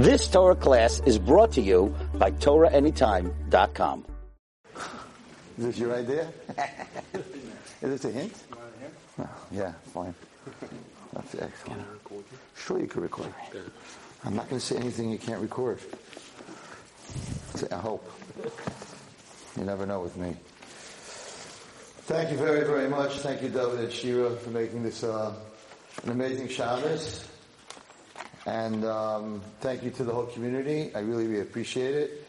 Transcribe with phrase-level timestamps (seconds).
[0.00, 4.06] This Torah class is brought to you by TorahAnytime.com.
[5.58, 6.32] Is this your idea?
[7.82, 8.32] is this a hint?
[9.18, 10.14] Oh, yeah, fine.
[11.12, 11.82] That's excellent.
[12.56, 13.30] Sure, you can record.
[14.24, 15.80] I'm not going to say anything you can't record.
[17.70, 18.10] I hope.
[19.58, 20.34] You never know with me.
[22.08, 23.18] Thank you very, very much.
[23.18, 25.34] Thank you, David and Shira, for making this uh,
[26.04, 27.29] an amazing Shabbos.
[28.46, 30.90] And um, thank you to the whole community.
[30.94, 32.26] I really, really appreciate it.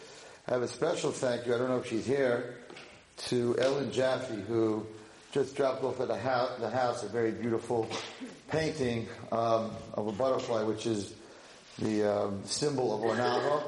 [0.47, 2.55] I have a special thank you, I don't know if she's here,
[3.27, 4.85] to Ellen Jaffe, who
[5.31, 7.87] just dropped off at the house, the house a very beautiful
[8.49, 11.13] painting um, of a butterfly, which is
[11.79, 13.63] the um, symbol of Ornava.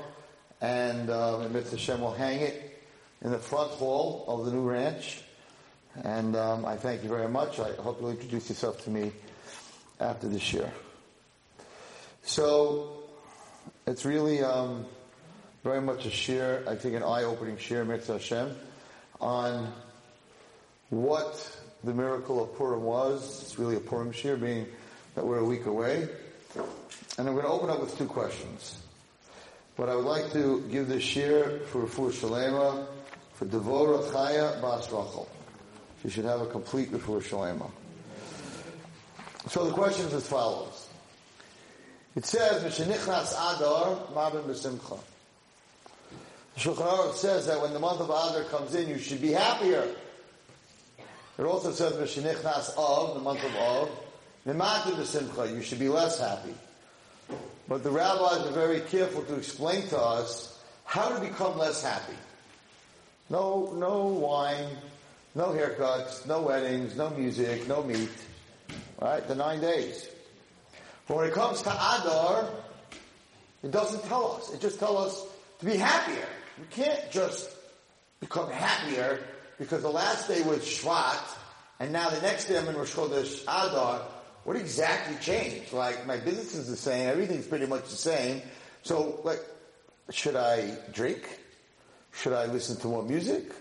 [0.60, 2.84] And um, Mitzvah Hashem will hang it
[3.22, 5.22] in the front hall of the new ranch.
[6.04, 7.60] And um, I thank you very much.
[7.60, 9.12] I hope you'll introduce yourself to me
[10.00, 10.72] after this year.
[12.24, 13.04] So
[13.86, 14.86] it's really um,
[15.64, 18.56] very much a share, I think an eye-opening share, Mitzvah Hashem,
[19.20, 19.72] on
[20.90, 23.44] what the miracle of Purim was.
[23.44, 24.68] It's really a Purim share, being
[25.16, 26.08] that we're a week away.
[27.18, 28.80] And I'm going to open up with two questions.
[29.76, 32.88] But I would like to give this share for Refuah Shalema,
[33.34, 35.28] for Devora Chaya Bas Rachel.
[36.02, 37.70] She should have a complete Refuah Shalema.
[39.50, 40.83] So the question is as follows.
[42.16, 45.00] It says, Mishenichnas Adar, Marbin B'Simcha.
[46.54, 49.32] The Shulchan Aruch says that when the month of Adar comes in, you should be
[49.32, 49.88] happier.
[51.40, 53.90] It also says, Mishenichnas Av, the month of Av,
[54.46, 56.54] Mimatin B'Simcha, you should be less happy.
[57.68, 62.18] But the rabbis are very careful to explain to us how to become less happy.
[63.32, 64.68] No, no wine,
[65.34, 68.12] no haircuts, no weddings, no music, no meat.
[69.02, 69.28] Right?
[69.28, 70.08] The nine days.
[71.08, 72.50] But when it comes to Adar,
[73.64, 74.54] it doesn't tell us.
[74.54, 75.26] It just tells us
[75.60, 76.28] to be happier.
[76.58, 77.50] You can't just
[78.20, 79.20] become happier
[79.58, 81.38] because the last day was Shvat,
[81.80, 84.02] and now the next day I'm in Rosh Chodesh Adar.
[84.44, 85.72] What exactly changed?
[85.72, 88.42] Like, my business is the same, everything's pretty much the same.
[88.84, 89.40] So, like,
[90.10, 91.40] should I drink?
[92.12, 93.52] Should I listen to more music?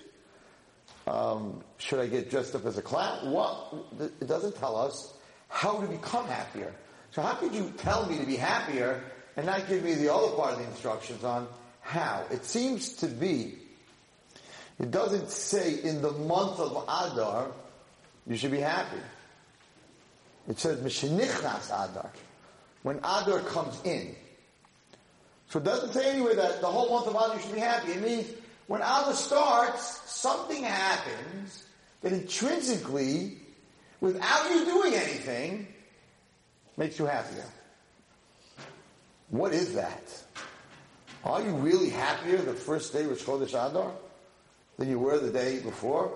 [1.07, 3.31] Um, should I get dressed up as a clown?
[3.31, 3.75] What?
[4.01, 5.15] It doesn't tell us
[5.49, 6.75] how to become happier.
[7.13, 9.05] So how could you tell me to be happier
[9.37, 11.47] and not give me the other part of the instructions on
[11.83, 12.25] how?
[12.31, 13.59] It seems to be,
[14.81, 17.49] it doesn't say in the month of Adar,
[18.27, 19.01] you should be happy.
[20.49, 22.11] It says, Mishenichnas Adar.
[22.83, 24.17] When Adar comes in.
[25.51, 27.93] So it doesn't say anywhere that the whole month of Adar you should be happy.
[27.93, 28.27] It means
[28.69, 31.65] when Adar starts, something happens
[32.01, 33.37] that intrinsically,
[34.01, 35.69] without you doing anything,
[36.77, 37.45] makes you happier.
[39.31, 40.03] What is that?
[41.25, 43.93] Are you really happier the first day Rosh Chodesh Adar
[44.79, 46.13] than you were the day before?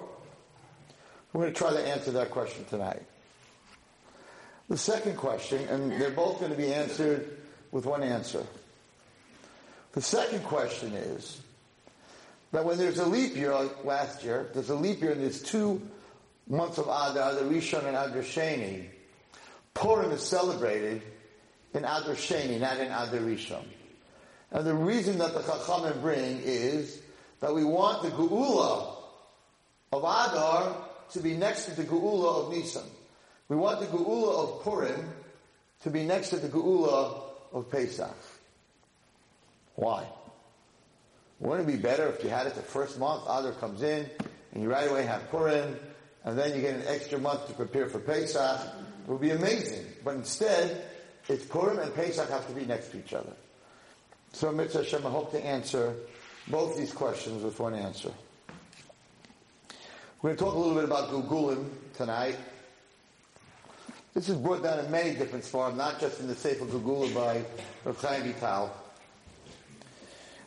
[1.33, 3.03] We're going to try to answer that question tonight.
[4.69, 7.39] The second question, and they're both going to be answered
[7.71, 8.45] with one answer.
[9.93, 11.41] The second question is
[12.53, 15.43] that when there's a leap year, like last year, there's a leap year and there's
[15.43, 15.81] two
[16.49, 18.87] months of Adar, the Rishon and Adar Sheni.
[19.77, 21.03] Purim is celebrated
[21.75, 23.65] in Adar Sheni, not in Adar Rishon.
[24.51, 27.03] And the reason that the Chachamim bring is
[27.41, 28.97] that we want the Geula
[29.93, 30.77] of Adar
[31.13, 32.85] to be next to the Geula of Nisan.
[33.49, 35.11] We want the Geula of Purim
[35.83, 37.21] to be next to the Geula
[37.53, 38.17] of Pesach.
[39.75, 40.07] Why?
[41.39, 44.09] Wouldn't it be better if you had it the first month, Adar comes in,
[44.55, 45.77] and you right away have Purim,
[46.25, 48.59] and then you get an extra month to prepare for Pesach?
[49.07, 49.87] It would be amazing.
[50.05, 50.83] But instead,
[51.29, 53.33] it's Purim and Pesach have to be next to each other.
[54.33, 55.95] So Mitzvah Hashem, I hope to answer
[56.49, 58.11] both these questions with one answer.
[60.21, 62.37] We're going to talk a little bit about Gilgulim tonight.
[64.13, 67.45] This is brought down in many different forms, not just in the Sefer Gilgulim by
[67.85, 68.75] Rav Chaim Vital.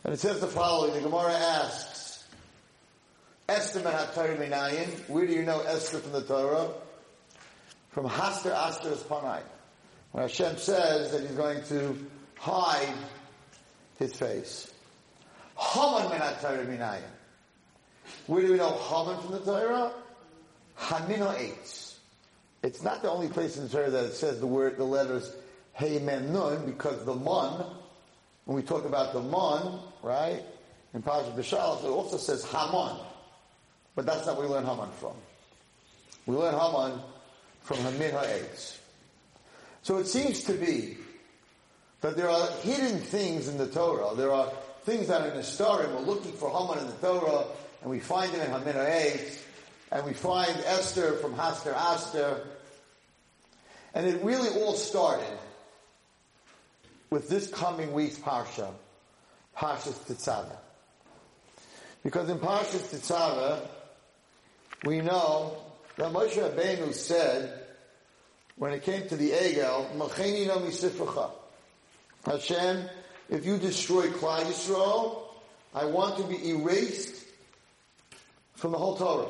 [0.03, 2.25] And it says the following, the Gemara asks,
[3.47, 6.69] Esther Mehat Minayin, where do you know Esther from the Torah?
[7.89, 9.41] From Haster Aster's Panai.
[10.12, 12.07] When Hashem says that he's going to
[12.38, 12.94] hide
[13.97, 14.71] his face.
[15.57, 17.01] Haman Mehat Minayin.
[18.27, 19.91] Where do we know Haman from the Torah?
[20.77, 21.95] Hamino Eitz.
[22.63, 25.31] It's not the only place in the Torah that it says the word, the letters
[25.74, 27.65] Hey Men Nun, because the Mun,
[28.45, 30.44] when we talk about the Mun, right,
[30.94, 32.97] in Parashat B'Shalach, it also says Haman.
[33.95, 35.13] But that's not where we learn Haman from.
[36.25, 37.00] We learn Haman
[37.61, 38.79] from Hamin Ha'etz.
[39.83, 40.97] So it seems to be
[42.01, 44.15] that there are hidden things in the Torah.
[44.15, 44.51] There are
[44.83, 45.88] things that are in the story.
[45.88, 47.45] We're looking for Haman in the Torah,
[47.81, 49.44] and we find him in Hamin Ha'etz,
[49.91, 52.45] and we find Esther from Haster Aster.
[53.94, 55.38] And it really all started
[57.09, 58.71] with this coming week's Parsha,
[59.57, 60.55] Parshas Tetzaveh.
[62.03, 63.67] Because in Parshas Tetzaveh,
[64.85, 65.57] we know
[66.00, 67.60] that Moshe Rabbeinu said,
[68.56, 70.48] when it came to the Egel, Macheni.
[72.25, 72.90] Hashem,
[73.30, 75.24] if you destroy Klal Yisrael,
[75.75, 77.25] I want to be erased
[78.56, 79.28] from the whole Torah.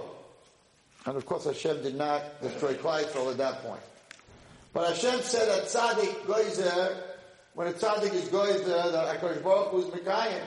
[1.08, 3.82] And of course Hashem did not destroy Klal Yisrael at that point.
[4.72, 6.98] But Hashem said that tzaddik goizer,
[7.56, 10.46] when a tzaddik is goizer, that HaKadosh Baruch Hu is Mekayim.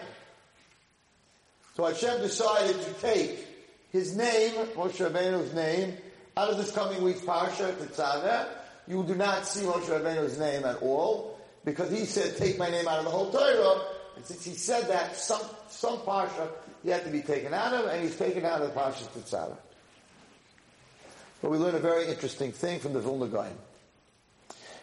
[1.76, 3.48] So Hashem decided to take
[3.90, 5.96] his name, Moshe Rabbeinu's name,
[6.36, 8.48] out of this coming week's parsha, Tetzaveh.
[8.88, 12.88] You do not see Moshe Rabbeinu's name at all, because he said, take my name
[12.88, 13.82] out of the whole Torah.
[14.16, 16.48] And since he said that, some, some parsha
[16.82, 19.56] he had to be taken out of, and he's taken out of the parsha Tetzaveh.
[21.40, 23.56] But we learn a very interesting thing from the Vilna Gaon.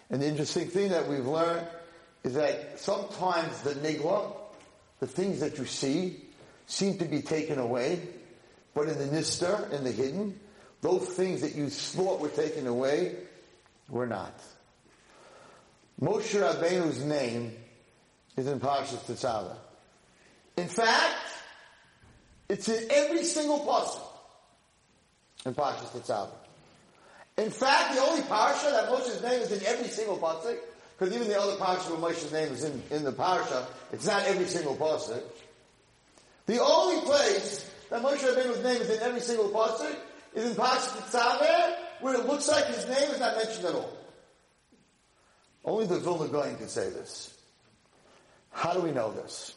[0.10, 1.68] And the interesting thing that we've learned
[2.24, 4.34] is that sometimes the nigla,
[5.00, 6.25] the things that you see,
[6.68, 8.00] seem to be taken away,
[8.74, 10.40] but in the nister, in the hidden,
[10.81, 13.16] those things that you thought were taken away
[13.90, 14.34] were not.
[16.02, 17.54] Moshe Rabbeinu's name
[18.38, 19.56] is in Parshas Tetzaveh.
[20.58, 21.16] In fact,
[22.48, 24.02] it's in every single pasuk
[25.46, 26.30] in Parshas Tetzaveh.
[27.38, 30.58] In fact, the only parsha that Moshe's name is in every single pasuk,
[30.98, 34.24] because even the other parsha where Moshe's name is in, in the parsha, it's not
[34.26, 35.22] every single pasuk.
[36.48, 39.96] The only place that Moshe Rabbeinu's name is in every single pasuk
[40.40, 43.98] is in Tetzaveh, where it looks like his name is not mentioned at all.
[45.66, 47.36] Only the Vilna Gaon can say this.
[48.52, 49.54] How do we know this?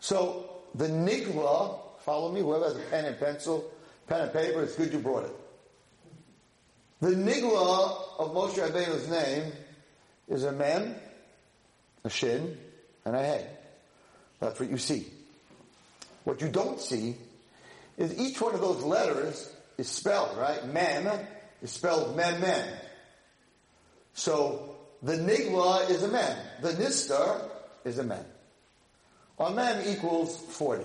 [0.00, 3.70] So the Nigla, follow me, whoever has a pen and pencil,
[4.06, 5.36] pen and paper, it's good you brought it.
[7.00, 9.52] The Nigla of Moshe Rabbeinu's name
[10.28, 10.94] is a mem,
[12.04, 12.56] a shin,
[13.04, 13.46] and a hey.
[14.40, 15.06] That's what you see.
[16.24, 17.16] What you don't see
[17.96, 20.66] is each one of those letters is spelled, right?
[20.72, 21.08] Mem
[21.62, 22.68] is spelled mem mem.
[24.14, 26.36] So the nigla is a mem.
[26.62, 27.48] The nistar
[27.84, 28.24] is a mem.
[29.38, 30.84] A mem equals 40.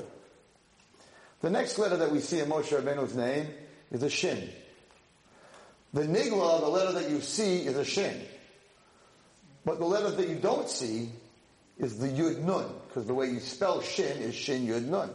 [1.41, 3.47] The next letter that we see in Moshe Rabbeinu's name
[3.91, 4.49] is a shin.
[5.93, 8.21] The nigla, the letter that you see, is a shin.
[9.65, 11.09] But the letter that you don't see
[11.77, 15.09] is the yud nun, because the way you spell shin is shin yud nun.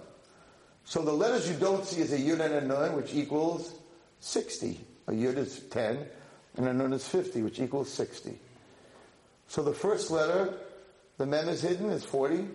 [0.87, 3.75] So the letters you don't see is a yud and a nun, which equals
[4.21, 4.81] 60.
[5.09, 6.07] A yud is 10,
[6.57, 8.39] and a nun is 50, which equals 60.
[9.49, 10.55] So the first letter,
[11.19, 12.47] the mem is hidden, is 40,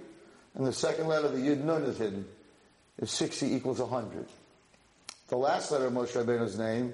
[0.56, 2.25] and the second letter, the yud nun is hidden,
[3.00, 4.25] is 60 equals 100.
[5.27, 6.94] The last letter of Moshe Rabbeinu's name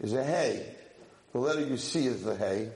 [0.00, 0.74] is a hey.
[1.32, 2.70] The letter you see is the hey.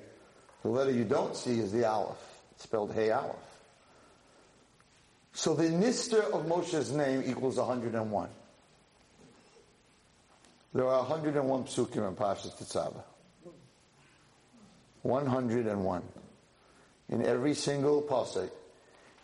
[0.63, 2.19] The letter you don't see is the aleph.
[2.59, 3.52] Spelled hey aleph.
[5.33, 8.29] So the nister of Moshe's name equals 101.
[10.75, 13.03] There are 101 psukim in Parshas Tetzaveh.
[15.03, 16.03] 101.
[17.09, 18.51] In every single pasuk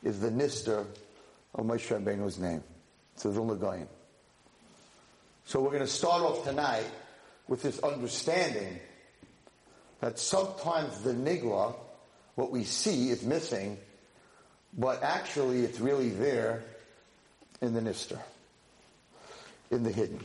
[0.02, 0.86] is the nister
[1.54, 2.62] of Moshe Rabbeinu's name.
[3.24, 3.88] A Vilna Gaon.
[5.44, 6.86] So we're going to start off tonight
[7.48, 8.78] with this understanding
[10.00, 11.74] that sometimes the nigla,
[12.36, 13.78] what we see, is missing
[14.78, 16.62] but actually it's really there
[17.60, 18.18] in the nister,
[19.70, 20.24] in the hidden.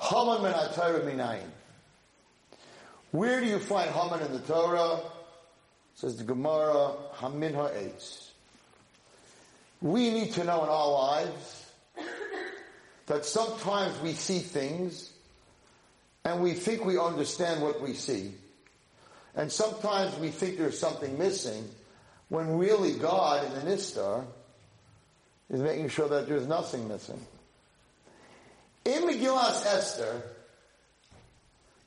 [0.00, 1.50] Haman min Torah minayin.
[3.10, 5.00] Where do you find Haman in the Torah?
[5.94, 8.32] Says the Gemara, Hamin ha'etz.
[9.80, 11.72] We need to know in our lives
[13.06, 15.12] that sometimes we see things
[16.24, 18.32] and we think we understand what we see.
[19.36, 21.68] And sometimes we think there's something missing
[22.28, 24.24] when really God in the Nistar
[25.50, 27.20] is making sure that there's nothing missing.
[28.84, 30.22] In Megillas Esther,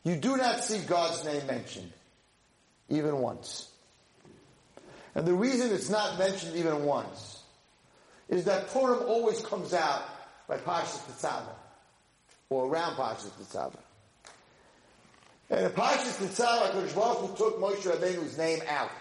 [0.03, 1.91] you do not see God's name mentioned,
[2.89, 3.69] even once.
[5.15, 7.41] And the reason it's not mentioned even once
[8.29, 10.03] is that Purim always comes out
[10.47, 11.55] by Parshas Tetzaveh,
[12.49, 13.79] or around Parshas Tetzaveh.
[15.49, 18.91] And in Parshas Tetzaveh, Kodesh Baruch took Moshe Rabbeinu's name out.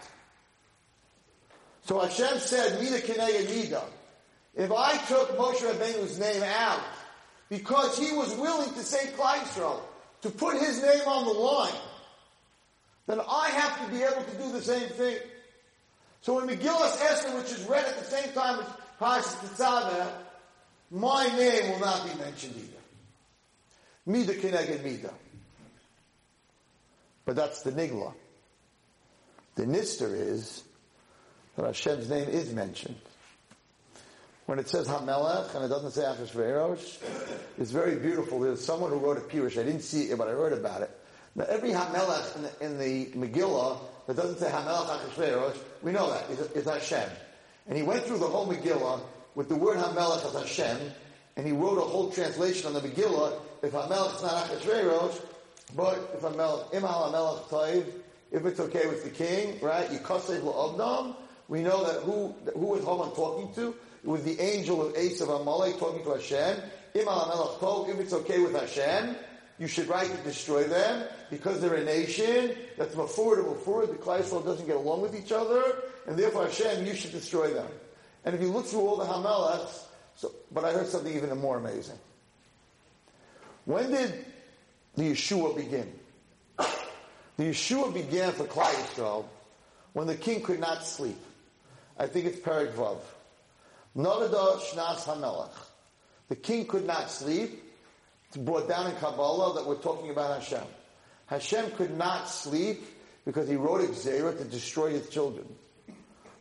[1.86, 3.82] So Hashem said, Mida Keneged Mida.
[4.56, 6.82] If I took Moshe Rabbeinu's name out,
[7.48, 9.80] because he was willing to save Klal
[10.22, 11.80] to put his name on the line,
[13.06, 15.16] then I have to be able to do the same thing.
[16.22, 18.66] So in Megillah Esther, which is read at the same time as
[19.00, 20.08] Parshas Tetzaveh,
[20.90, 22.82] my name will not be mentioned either.
[24.06, 25.14] Mida Keneged Mida.
[27.24, 28.12] But that's the Nigla.
[29.54, 30.64] The Nister is
[31.56, 32.96] that Hashem's name is mentioned.
[34.46, 36.98] When it says Hamelech and it doesn't say Achashverosh,
[37.58, 38.38] it's very beautiful.
[38.38, 39.58] There's someone who wrote a Pirush.
[39.58, 40.90] I didn't see it, but I heard about it.
[41.34, 46.10] Now every Hamelech in the, in the Megillah that doesn't say Hamelech Achashverosh, we know
[46.10, 47.10] that is, is Hashem.
[47.66, 49.00] And he went through the whole Megillah
[49.34, 50.92] with the word Hamelech as Hashem,
[51.36, 53.40] and he wrote a whole translation on the Megillah.
[53.62, 55.22] If Hamelech is not Achashverosh,
[55.74, 57.86] but if Hamelech Hamelech Taiv,
[58.30, 59.88] if it's okay with the king, right?
[59.88, 61.16] Yikasev La'avnam.
[61.48, 63.74] We know that who who was Haman talking to?
[64.02, 66.62] It was the angel of Esav Amalek talking to Hashem.
[66.94, 69.16] If it's okay with Hashem,
[69.58, 73.86] you should write to destroy them because they're a nation that's mafur to mafur.
[73.86, 77.68] The Klal doesn't get along with each other, and therefore Hashem, you should destroy them.
[78.24, 79.84] And if you look through all the Hamelechs,
[80.16, 81.98] so, but I heard something even more amazing.
[83.66, 84.24] When did
[84.94, 85.92] the Yeshua begin?
[87.36, 89.26] The Yeshua began for Klal
[89.92, 91.18] when the king could not sleep.
[91.98, 92.98] I think it's Perek Vav.
[93.96, 95.48] Shnas.
[96.28, 97.62] The king could not sleep.
[98.28, 100.66] It's brought down in Kabbalah that we're talking about Hashem.
[101.26, 102.84] Hashem could not sleep
[103.24, 105.46] because he wrote Xerah to destroy his children.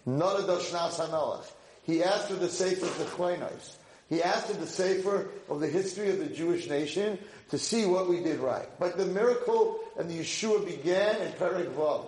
[0.08, 1.52] Nolada Shnas.
[1.84, 3.78] He asked for the Sefer of the Chleinos.
[4.10, 7.18] He asked for the Sefer of the history of the Jewish nation
[7.50, 8.68] to see what we did right.
[8.80, 12.06] But the miracle and the Yeshua began in Perek Vav.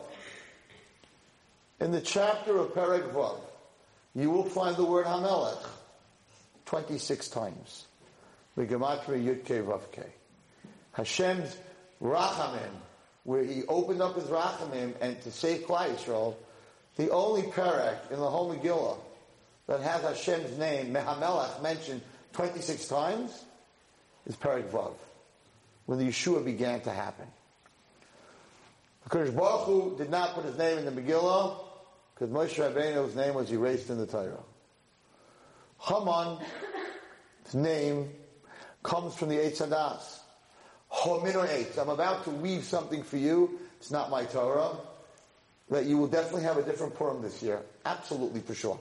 [1.79, 3.39] In the chapter of Perek Vav,
[4.15, 5.63] you will find the word Hamelech
[6.65, 7.85] 26 times.
[8.55, 10.05] The Gematria Yudke Vavke.
[10.93, 11.55] Hashem's
[12.01, 12.71] Rachamim,
[13.23, 16.35] where he opened up his Rachamim and to save Klal Yisrael,
[16.95, 18.97] the only Perek in the whole Megillah
[19.67, 22.01] that has Hashem's name, Mehamelech, mentioned
[22.33, 23.43] 26 times
[24.25, 24.93] is Perek Vav,
[25.85, 27.27] when the Yeshua began to happen.
[29.03, 31.66] Because Baruch Hu did not put his name in the Megillah,
[32.17, 34.43] because Moshe Rabbeinu's name was erased in the Torah.
[35.79, 36.41] Haman's
[37.53, 38.09] name
[38.81, 40.19] comes from the Eitz Hadas.
[40.91, 41.77] Homino Eitz.
[41.77, 43.59] I'm about to weave something for you.
[43.79, 44.77] It's not my Torah.
[45.69, 47.61] That you will definitely have a different Purim this year.
[47.85, 48.79] Absolutely for sure.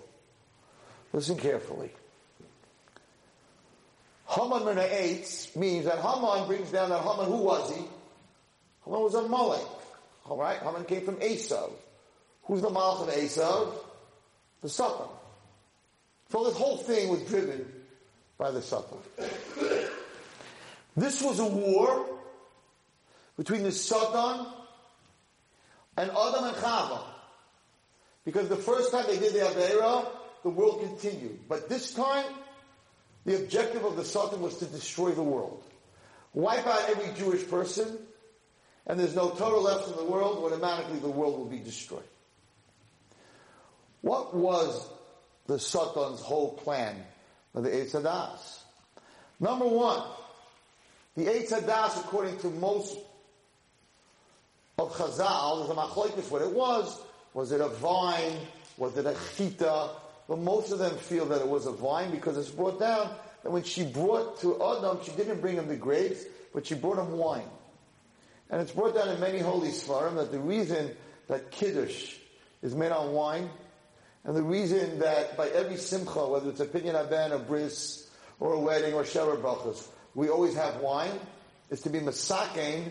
[1.13, 1.91] Listen carefully.
[4.29, 7.83] Haman Mina Eitz means that Haman brings down that Haman, who was he?
[8.85, 9.67] Haman was a Molech.
[10.27, 10.61] Alright?
[10.61, 11.69] Haman came from Esau.
[12.47, 13.73] Who's the Malach of Esav?
[14.63, 15.07] The Satan.
[16.31, 17.67] So this whole thing was driven
[18.39, 18.99] by the Satan.
[20.97, 22.07] This was a war
[23.37, 24.47] between the Satan
[25.97, 27.03] and Adam and Chava.
[28.25, 30.07] Because the first time they did the Avera,
[30.43, 31.41] the world continued.
[31.49, 32.25] But this time,
[33.25, 35.63] the objective of the Satan was to destroy the world.
[36.33, 37.99] Wipe out every Jewish person,
[38.87, 42.03] and there's no Torah left in the world, automatically the world will be destroyed.
[44.03, 44.89] What was
[45.47, 46.97] the Satan's whole plan
[47.55, 48.61] of the Eitz Hadas?
[49.41, 50.03] Number one,
[51.17, 52.99] the Eitz Hadas, according to most
[54.79, 57.01] of Chazal, a machlokes what it was.
[57.35, 58.37] Was it a vine?
[58.77, 59.91] Was it a chita?
[60.29, 63.11] But most of them feel that it was a vine because it's brought down
[63.43, 66.99] that when she brought to Adam, she didn't bring him the grapes, but she brought
[66.99, 67.49] him wine.
[68.51, 70.97] And it's brought down in many holy svarim that the reason
[71.29, 72.17] that kiddush
[72.63, 73.51] is made on wine
[74.27, 78.55] and the reason that by every simcha, whether it's a pidyon haben, a bris, or
[78.55, 81.21] a wedding, or sheva brachas, we always have wine,
[81.71, 82.91] is to be masakein,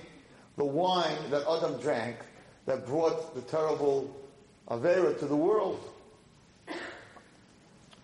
[0.55, 2.15] the wine that Adam drank,
[2.65, 4.15] that brought the terrible
[4.69, 5.83] Avera to the world.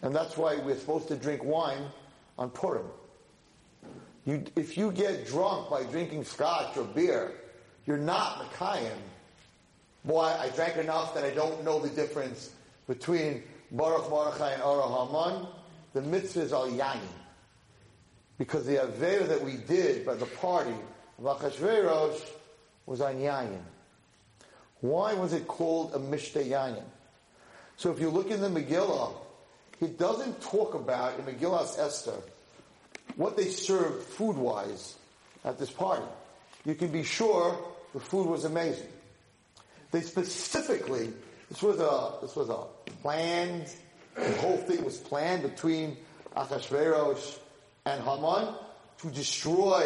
[0.01, 1.85] And that's why we're supposed to drink wine
[2.37, 2.85] on Purim.
[4.25, 7.31] You, if you get drunk by drinking scotch or beer,
[7.85, 8.97] you're not Mekayim.
[10.03, 12.51] Boy, I drank enough that I don't know the difference
[12.87, 15.47] between Baruch Mordechai and Arur Haman,
[15.93, 16.99] the mitzvah is al yayin.
[18.37, 20.73] Because the Aveira that we did by the party
[21.19, 22.21] of Achashverosh
[22.85, 23.61] was on yayin.
[24.81, 26.83] Why was it called a Mishteh Yayin?
[27.77, 29.13] So if you look in the Megillah,
[29.79, 32.15] it doesn't talk about, in Megillah's Esther,
[33.15, 34.95] what they served food-wise
[35.45, 36.05] at this party.
[36.65, 37.57] You can be sure
[37.93, 38.87] the food was amazing.
[39.91, 41.13] They specifically
[41.51, 42.63] this was a this was a
[43.01, 43.67] planned.
[44.15, 45.97] The whole thing was planned between
[46.35, 47.39] Achashverosh
[47.85, 48.55] and Haman
[48.99, 49.85] to destroy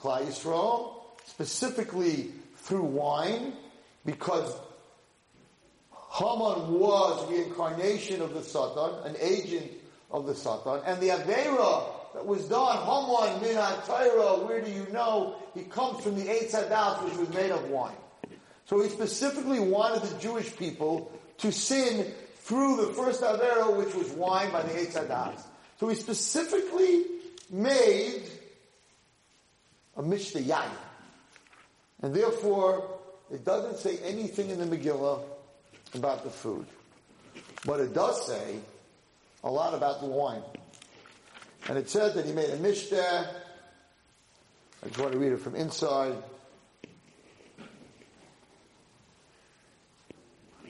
[0.00, 0.94] Klal Yisrael,
[1.24, 3.52] specifically through wine,
[4.04, 4.52] because
[6.12, 9.70] Haman was reincarnation of the Satan, an agent
[10.10, 11.84] of the Satan, and the Avera
[12.14, 13.54] that was done, Haman min
[13.86, 15.36] Torah, where do you know?
[15.54, 17.94] He comes from the Eitz Hadas, which was made of wine.
[18.66, 24.10] So he specifically wanted the Jewish people to sin through the first Avera, which was
[24.10, 25.40] wine by the Eitz Hadas.
[25.78, 27.04] So he specifically
[27.50, 28.22] made
[29.96, 30.70] a Mishteh Yayin.
[32.02, 32.98] And therefore,
[33.32, 35.22] it doesn't say anything in the Megillah
[35.94, 36.66] about the food.
[37.64, 38.58] But it does say
[39.44, 40.42] a lot about the wine.
[41.68, 43.26] And it said that he made a Mishteh.
[44.84, 46.14] I just want to read it from inside.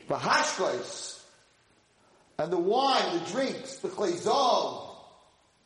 [0.08, 1.20] The hashkais
[2.38, 4.88] and the wine, the drinks, the chayzav,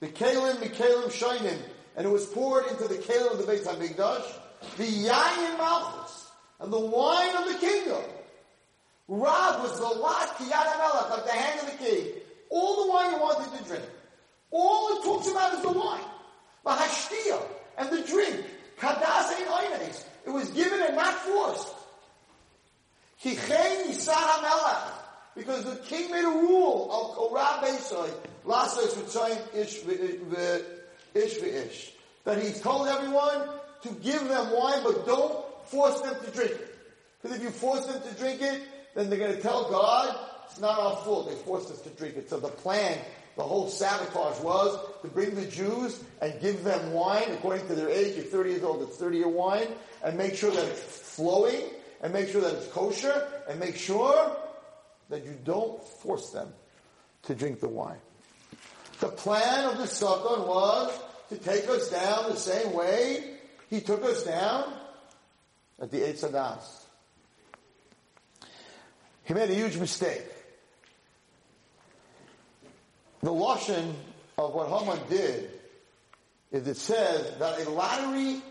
[0.00, 1.58] the kalim, the kalim shining,
[1.96, 4.24] and it was poured into the kalim of the Beit Hamikdash,
[4.76, 6.30] the yayin malchus,
[6.60, 8.02] and the wine of the kingdom.
[9.08, 12.06] Rab was the lot kiyad melech, like the hand of the king.
[12.48, 13.84] All the wine he wanted to drink.
[14.52, 16.04] All it talks about is the wine.
[16.64, 17.42] The hashtia
[17.78, 18.46] and the drink.
[18.78, 19.90] Kadas ein
[20.26, 21.74] It was given and not forced.
[25.34, 28.10] Because the king made a rule of Korab Beisai,
[28.44, 29.40] Lasas Ritzayin
[31.14, 31.92] Ish.
[32.24, 33.48] That he told everyone
[33.82, 36.76] to give them wine, but don't force them to drink it.
[37.20, 38.62] Because if you force them to drink it,
[38.94, 42.16] then they're going to tell God, it's not our fault, they forced us to drink
[42.16, 42.28] it.
[42.28, 42.98] So the plan,
[43.36, 47.88] the whole sabotage was to bring the Jews and give them wine according to their
[47.88, 48.16] age.
[48.16, 49.68] You're 30 years old, it's 30 year wine,
[50.02, 51.62] and make sure that it's flowing,
[52.02, 54.36] and make sure that it's kosher, and make sure
[55.08, 56.52] that you don't force them
[57.24, 57.98] to drink the wine.
[59.00, 60.98] The plan of the Satan was
[61.30, 63.36] to take us down the same way
[63.68, 64.72] he took us down
[65.80, 66.84] at the Eitz Hadas.
[69.24, 70.24] He made a huge mistake.
[73.22, 73.94] The Lashon
[74.38, 75.50] of what Haman did
[76.50, 78.42] is it says that a lottery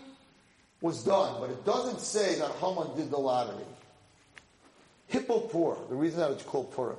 [0.81, 3.65] was done, but it doesn't say that Haman did the lottery.
[5.11, 6.97] Hippopur, the reason that it's called Purim.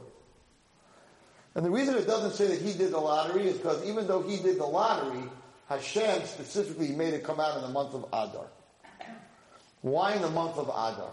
[1.54, 4.22] And the reason it doesn't say that he did the lottery is because even though
[4.22, 5.22] he did the lottery,
[5.68, 8.46] Hashem specifically made it come out in the month of Adar.
[9.82, 11.10] Why in the month of Adar?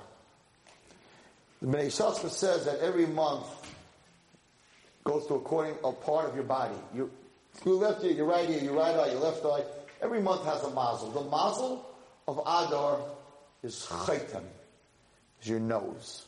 [1.61, 3.45] The Yissaschar says that every month
[5.03, 6.75] goes to according a part of your body.
[6.93, 7.09] Your,
[7.65, 9.63] your left ear, your right ear, your right eye, your left eye.
[10.01, 11.11] Every month has a mazel.
[11.11, 11.86] The mazel
[12.27, 12.99] of Adar
[13.63, 14.43] is chaitan,
[15.41, 16.25] is your nose.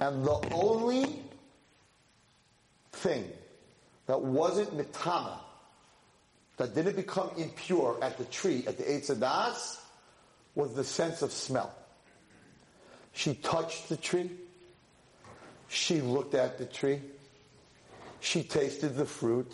[0.00, 1.22] And the only
[2.92, 3.30] thing
[4.06, 5.38] that wasn't mitama
[6.56, 9.78] that didn't become impure at the tree, at the Eitz Hadas,
[10.54, 11.74] was the sense of smell.
[13.12, 14.30] She touched the tree.
[15.68, 17.00] She looked at the tree.
[18.20, 19.50] She tasted the fruit.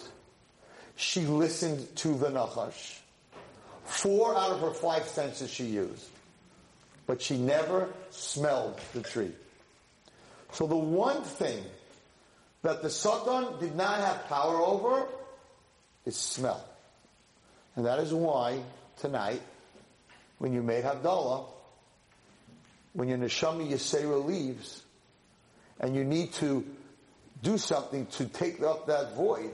[0.96, 2.98] She listened to the nachash.
[3.88, 6.08] Four out of her five senses she used.
[7.06, 9.32] But she never smelled the tree.
[10.52, 11.64] So the one thing
[12.62, 15.06] that the Satan did not have power over
[16.04, 16.62] is smell.
[17.76, 18.60] And that is why
[18.98, 19.40] tonight,
[20.38, 21.46] when you made Havdalah,
[22.92, 24.82] when your Neshama Yisera leaves,
[25.80, 26.64] and you need to
[27.42, 29.50] do something to take up that void,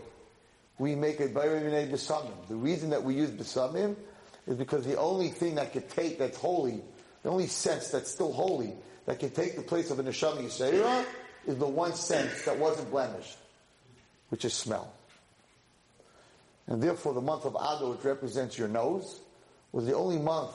[0.79, 2.49] we make a Borei Minei Besamim.
[2.49, 3.95] The reason that we use Besamim
[4.47, 6.83] is because the only thing that could take that's holy,
[7.23, 8.73] the only sense that's still holy,
[9.07, 11.05] that can take the place of a Neshama Yisera,
[11.47, 13.37] is the one sense that wasn't blemished,
[14.31, 14.93] which is smell.
[16.67, 19.21] And therefore, the month of Adar, which represents your nose,
[19.73, 20.53] was the only month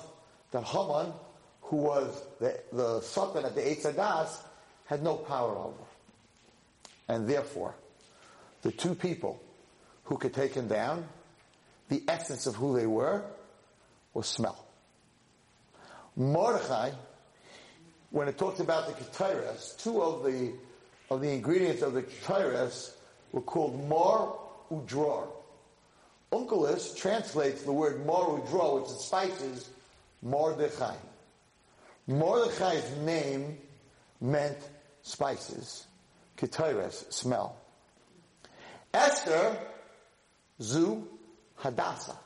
[0.52, 1.13] that Haman,
[1.62, 4.41] who was the, the Satan at the Eitz Hadas,
[4.86, 5.84] had no power over.
[7.08, 7.75] And therefore,
[8.63, 9.39] the two people
[10.06, 11.08] who could take him down,
[11.89, 13.23] the essence of who they were,
[14.23, 14.65] smell.
[16.15, 16.91] Mordechai,
[18.12, 20.53] when it talks about the Ketairas, two of the
[21.10, 22.91] of the ingredients of the Ketairas
[23.32, 24.36] were called mar
[24.71, 25.27] udror.
[26.32, 29.69] Onkelos translates the word marudro, which is spices,
[30.21, 30.95] Mordechai.
[32.08, 33.58] Mordechai's name
[34.21, 34.58] meant
[35.01, 35.88] spices,
[36.38, 37.55] ketires, smell.
[38.93, 39.58] Esther,
[40.62, 41.08] zu,
[41.58, 42.17] hadassah.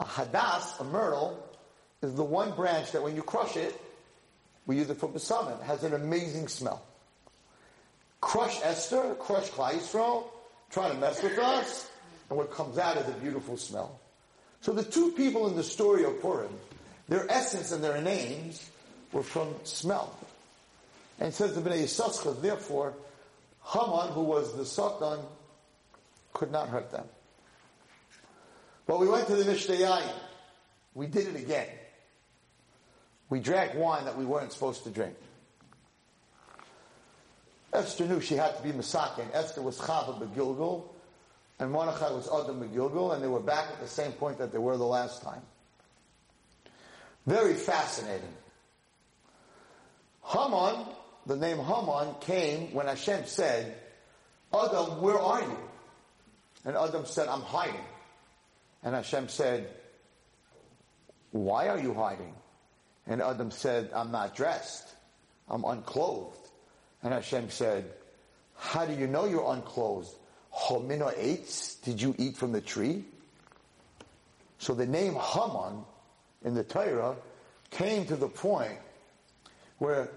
[0.00, 1.42] A hadass, a myrtle,
[2.02, 3.80] is the one branch that when you crush it,
[4.66, 6.82] we use it for besamim, has an amazing smell.
[8.20, 10.24] Crush Esther, crush Klal
[10.70, 11.90] trying to mess with us,
[12.28, 14.00] and what comes out is a beautiful smell.
[14.62, 16.48] So the two people in the story of Purim,
[17.08, 18.68] their essence and their names
[19.12, 20.16] were from smell.
[21.20, 22.94] And says the Bnei Yisachar, therefore,
[23.66, 25.20] Haman, who was the Satan,
[26.32, 27.04] could not hurt them.
[28.86, 30.02] But we went to the Mishteh
[30.94, 31.68] We did it again.
[33.30, 35.16] We drank wine that we weren't supposed to drink.
[37.72, 39.26] Esther knew she had to be Masakin.
[39.32, 40.84] Esther was Chava Begilgal,
[41.58, 44.58] and Mordechai was Adam Begilgal, and they were back at the same point that they
[44.58, 45.42] were the last time.
[47.26, 48.34] Very fascinating.
[50.22, 50.86] Haman,
[51.26, 53.74] the name Haman came when Hashem said,
[54.52, 55.58] Adam, where are you?
[56.64, 57.80] And Adam said, I'm hiding.
[58.84, 59.68] And Hashem said,
[61.32, 62.34] Why are you hiding?
[63.06, 64.88] And Adam said, I'm not dressed.
[65.48, 66.38] I'm unclothed.
[67.02, 67.90] And Hashem said,
[68.56, 70.10] How do you know you're unclothed?
[70.54, 71.76] Homino ate?
[71.82, 73.04] Did you eat from the tree?
[74.58, 75.84] So the name Haman
[76.44, 77.16] in the Torah
[77.70, 78.78] came to the point
[79.78, 80.10] where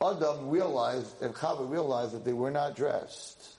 [0.00, 3.56] Adam realized and Chava realized that they were not dressed.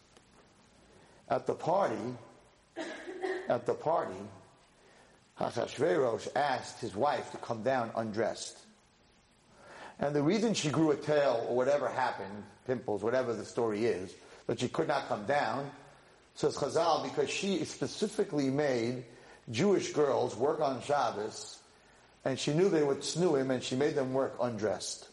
[1.30, 1.95] At the party,
[3.50, 4.16] at the party,
[5.40, 8.58] Hachashverosh asked his wife to come down undressed.
[10.00, 14.14] And the reason she grew a tail or whatever happened, pimples, whatever the story is,
[14.48, 15.70] that she could not come down,
[16.36, 19.06] says Chazal, because she specifically made
[19.52, 21.60] Jewish girls work on Shabbos,
[22.26, 25.08] and she knew they would snoo him, and she made them work undressed.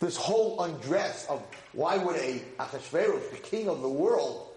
[0.00, 4.51] This whole undress of why would a Achashverosh, the king of the world,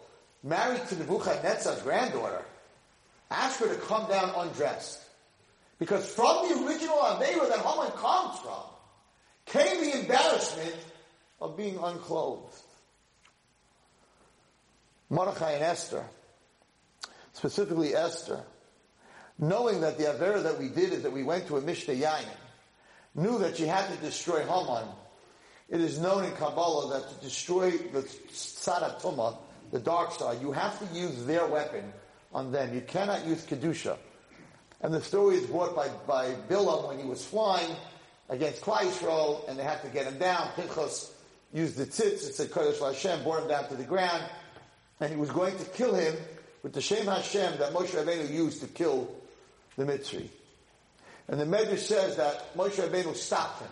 [0.46, 2.46] married to Nebuchadnezzar's granddaughter,
[3.32, 5.02] ask her to come down undressed?
[5.80, 8.64] Because from the original Avera that Haman comes from,
[9.46, 10.76] came the embarrassment
[11.42, 12.56] of being unclothed.
[15.10, 16.04] Mordechai and Esther,
[17.34, 18.42] specifically Esther,
[19.38, 22.26] knowing that the Avera that we did is that we went to a Mishteh Yayin,
[23.16, 24.88] knew that she had to destroy Haman.
[25.70, 29.38] It is known in Kabbalah that to destroy the Sadatuma,
[29.72, 31.92] the dark side, you have to use their weapon
[32.34, 32.74] on them.
[32.74, 33.98] You cannot use Kedusha.
[34.82, 37.76] And the story is brought by, by Bilam when he was flying
[38.30, 40.50] against Klal and they had to get him down.
[40.56, 41.12] Pinchas
[41.54, 44.24] used the tzitz, it said Kodesh Hashem, brought him down to the ground,
[45.00, 46.16] and he was going to kill him
[46.64, 49.10] with the Shem Hashem that Moshe Rabbeinu used to kill
[49.78, 50.28] the Mitzri.
[51.28, 53.72] And the Medrash says that Moshe Rabbeinu stopped him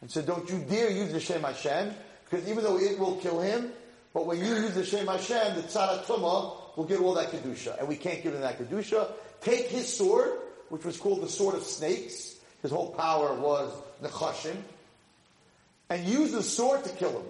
[0.00, 1.94] and said, don't you dare use the Shem Hashem,
[2.28, 3.72] because even though it will kill him,
[4.12, 7.78] but when you use the Shem Hashem, the Tzara Tumah will get all that Kedusha,
[7.78, 9.12] and we can't give him that Kedusha.
[9.40, 10.32] Take his sword,
[10.68, 14.56] which was called the sword of snakes, his whole power was Nechashim,
[15.88, 17.26] and use the sword to kill him.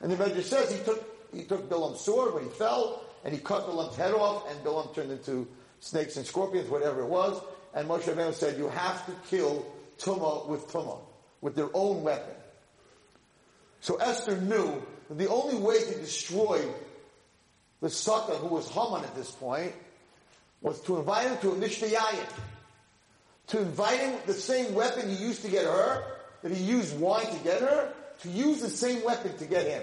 [0.00, 1.04] And the Medrash says he took
[1.34, 4.94] he took Bilam's sword when he fell, and he cut Bilam's head off, and Bilam
[4.94, 5.46] turned into
[5.80, 7.40] snakes and scorpions, whatever it was.
[7.74, 9.66] And Moshe Rabbeinu said, "You have to kill
[9.98, 10.98] Tuma with Tuma,
[11.40, 12.34] with their own weapon."
[13.80, 16.62] So Esther knew the only way to destroy
[17.80, 19.72] the sucker who was Haman at this point
[20.60, 22.26] was to invite him to a Mishteh
[23.48, 26.04] to invite him the same weapon he used to get her,
[26.42, 29.82] that he used wine to get her, to use the same weapon to get him.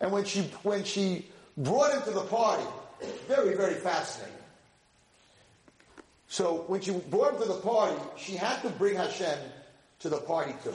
[0.00, 2.64] And when she, when she brought him to the party,
[3.26, 4.34] very, very fascinating.
[6.28, 9.38] So when she brought him to the party, she had to bring Hashem
[10.00, 10.74] to the party too.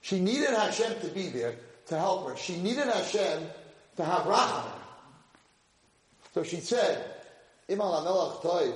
[0.00, 1.56] She needed Hashem to be there
[1.90, 2.36] to help her.
[2.36, 3.42] She needed Hashem
[3.96, 4.64] to have Racham.
[6.32, 7.04] So she said,
[7.68, 8.74] Imal Toiv,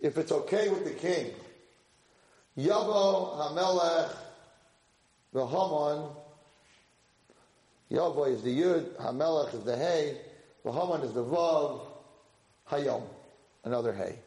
[0.00, 1.32] if it's okay with the king.
[2.58, 4.10] Yavo Hamelech
[5.32, 6.08] the Haman.
[7.92, 10.16] Yavo is the Yud, Hamelech is the Hay,
[10.64, 11.82] the Haman is the Vav,
[12.70, 13.02] Hayom,
[13.64, 14.18] another Hay.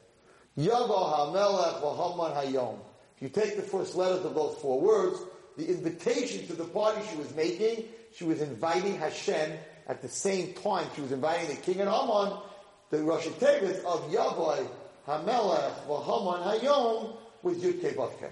[0.57, 2.77] Yavo Hamelech Haman Hayom.
[3.15, 5.19] If you take the first letters of those four words,
[5.58, 7.86] the invitation to the party she was making,
[8.16, 9.52] she was inviting Hashem
[9.88, 10.88] at the same time.
[10.96, 12.38] She was inviting the king and Haman,
[12.89, 14.68] the Rosh Tevis of Yavoi,
[15.08, 18.30] Hamelech v'Haman Hayom with Yud Kei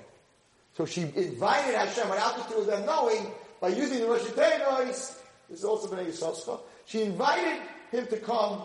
[0.73, 4.87] So she invited Hashem without the two of them knowing by using the Rosh Hashanah.
[4.87, 6.59] This is also Bnei Yisrael.
[6.85, 8.61] She invited him to come,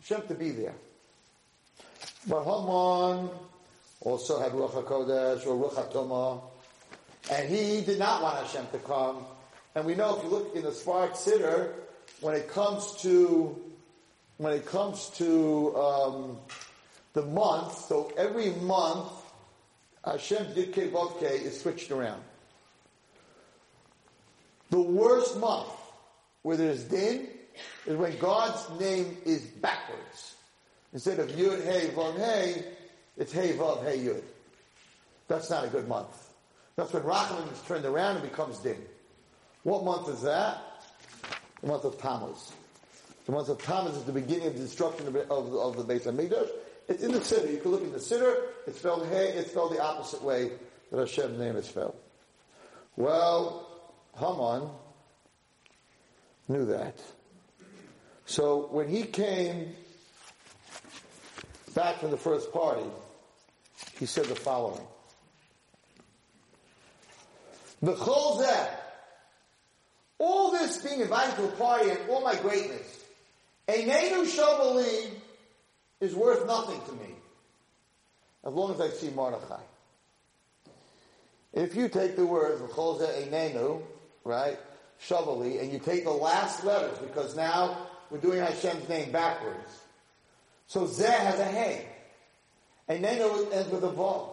[0.00, 0.74] Hashem to be there.
[2.28, 3.30] But Haman
[4.00, 6.42] also had Ruach HaKodesh or Ruach HaTomah,
[7.30, 9.24] and he did not want Hashem to come.
[9.74, 11.72] And we know if you look in the Spark Siddur,
[12.20, 13.60] when it comes to
[14.38, 16.38] when it comes to um,
[17.14, 19.10] the month, so every month,
[20.04, 22.22] Hashem Yudke is switched around.
[24.70, 25.70] The worst month
[26.42, 27.28] where there's din
[27.86, 30.34] is when God's name is backwards.
[30.92, 32.64] Instead of Yud, Hey, Vav, Hey,
[33.16, 34.22] it's Hey, Vav, Hey, Yud.
[35.28, 36.25] That's not a good month.
[36.76, 38.76] That's when Rachamim is turned around and becomes Din.
[39.62, 40.58] What month is that?
[41.62, 42.52] The month of Tammuz.
[43.24, 46.04] The month of Tammuz is the beginning of the destruction of, of, of the Beis
[46.04, 46.50] Hamikdash.
[46.88, 47.50] It's in the Siddur.
[47.50, 48.42] You can look in the Siddur.
[48.66, 49.30] It's spelled Hey.
[49.30, 50.52] It's spelled the opposite way
[50.92, 51.96] that Hashem's name is spelled.
[52.96, 53.66] Well,
[54.18, 54.68] Haman
[56.48, 56.98] knew that.
[58.26, 59.74] So when he came
[61.74, 62.86] back from the first party,
[63.98, 64.86] he said the following.
[67.86, 68.68] B'chol
[70.18, 73.04] all this being invited to a party and all my greatness,
[73.68, 75.10] a Einenu Shavali
[76.00, 77.14] is worth nothing to me.
[78.44, 79.60] As long as I see Mordechai.
[81.52, 83.82] If you take the words B'chol Einenu,
[84.24, 84.58] right,
[85.06, 89.80] Shavali, and you take the last letters, because now we're doing Hashem's name backwards.
[90.66, 91.86] So Zeh has a Hey.
[92.88, 94.30] Einenu ends with a Vav.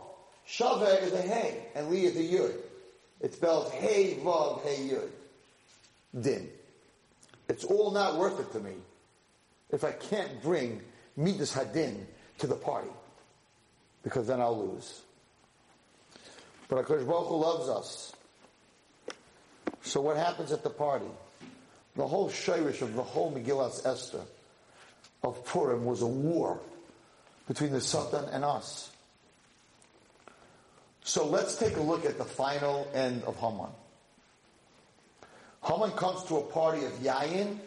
[0.48, 2.56] Shaveh is a Hey, and Li is a Yud.
[3.24, 5.10] It spells Hey Vav Hey Yud.
[6.22, 6.50] Din.
[7.48, 8.74] It's all not worth it to me
[9.72, 10.82] if I can't bring
[11.18, 12.06] Midas Hadin
[12.40, 12.90] to the party.
[14.04, 15.02] Because then I'll lose.
[16.68, 18.14] But HaKadosh Baruch Hu loves us.
[19.84, 21.06] So what happens at the party?
[21.96, 24.22] The whole shirish of the whole Megillas Esther
[25.24, 26.60] of Purim was a war
[27.48, 28.93] between the Satan and us.
[31.04, 33.70] So let's take a look at the final end of Haman.
[35.64, 37.58] Haman comes to a party of Yayin.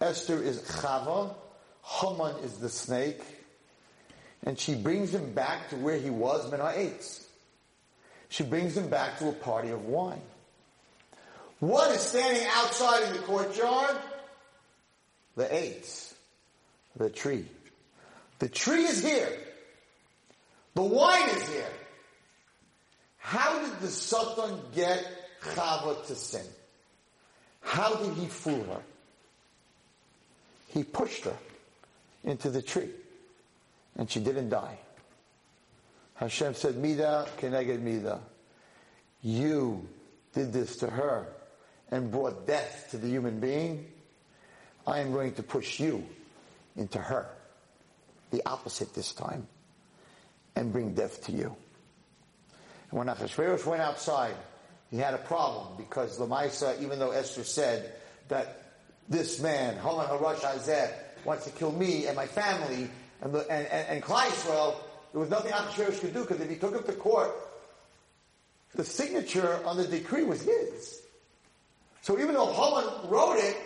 [0.00, 1.34] Esther is Chava.
[1.82, 3.22] Haman is the snake.
[4.44, 7.24] And she brings him back to where he was, Eitz.
[8.28, 10.20] She brings him back to a party of wine.
[11.60, 13.96] What is standing outside in the courtyard?
[15.36, 16.14] The Eitz.
[16.96, 17.44] The tree.
[18.40, 19.32] The tree is here.
[20.74, 21.70] The wine is here.
[23.22, 25.06] How did the Satan get
[25.40, 26.44] Chava to sin?
[27.60, 28.82] How did he fool her?
[30.68, 31.36] He pushed her
[32.24, 32.90] into the tree
[33.96, 34.76] and she didn't die.
[36.14, 38.20] Hashem said, Mida keneged Mida.
[39.22, 39.88] You
[40.34, 41.26] did this to her
[41.90, 43.86] and brought death to the human being.
[44.84, 46.04] I am going to push you
[46.76, 47.28] into her.
[48.32, 49.46] The opposite this time.
[50.56, 51.56] And bring death to you.
[52.92, 54.34] And when Achashverosh went outside,
[54.90, 57.94] he had a problem because Lamaisa, even though Esther said
[58.28, 58.74] that
[59.08, 60.92] this man, Haman Harash Azeh,
[61.24, 62.90] wants to kill me and my family
[63.22, 66.74] and, the, and, and, and there was nothing Achashverosh could do because if he took
[66.74, 67.30] him to court,
[68.74, 71.00] the signature on the decree was his.
[72.02, 73.56] So even though Haman wrote it,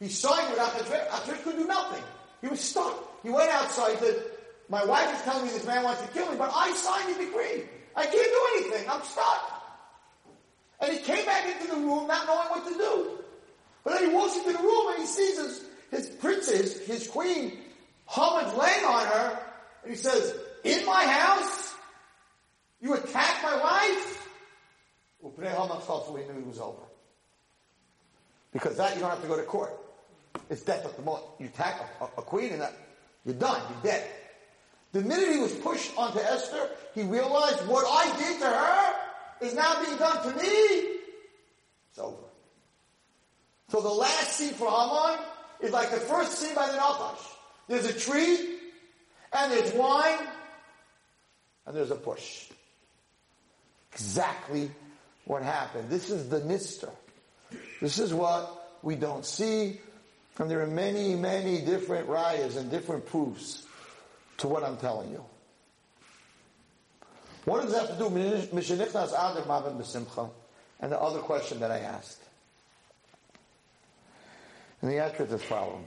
[0.00, 1.08] he signed with Achashverosh.
[1.08, 2.02] Achashverosh could do nothing.
[2.42, 3.22] He was stuck.
[3.22, 3.92] He went outside.
[3.92, 4.22] He said,
[4.68, 7.24] "My wife is telling me this man wants to kill me, but I signed the
[7.24, 7.64] decree.
[7.96, 8.90] I can't do anything.
[8.90, 9.62] I'm stuck."
[10.80, 13.18] And he came back into the room not knowing what to do.
[13.84, 17.58] But then he walks into the room and he sees his, his princess, his queen,
[18.06, 19.38] Haman's laying on her,
[19.82, 21.74] and he says, "In my house,
[22.80, 24.28] you attack my wife."
[25.22, 26.82] Haman felt so he knew he was over.
[28.52, 29.72] Because that you don't have to go to court.
[30.50, 31.26] It's death at the moment.
[31.38, 32.74] You attack a, a queen and that,
[33.24, 33.60] you're done.
[33.70, 34.10] You're dead.
[34.94, 38.94] The minute he was pushed onto Esther, he realized what I did to her
[39.40, 40.48] is now being done to me.
[41.90, 42.16] It's over.
[43.70, 45.18] So the last scene for Haman
[45.60, 47.18] is like the first scene by the Nachash.
[47.66, 48.58] There's a tree,
[49.32, 50.28] and there's wine,
[51.66, 52.44] and there's a push.
[53.92, 54.70] Exactly
[55.24, 55.90] what happened.
[55.90, 56.90] This is the Nister.
[57.80, 59.80] This is what we don't see,
[60.38, 63.63] and there are many, many different rayas and different proofs
[64.38, 65.24] to what I'm telling you.
[67.44, 68.52] What does that have to do with
[70.80, 72.22] and the other question that I asked?
[74.80, 75.84] And the answer is as follows.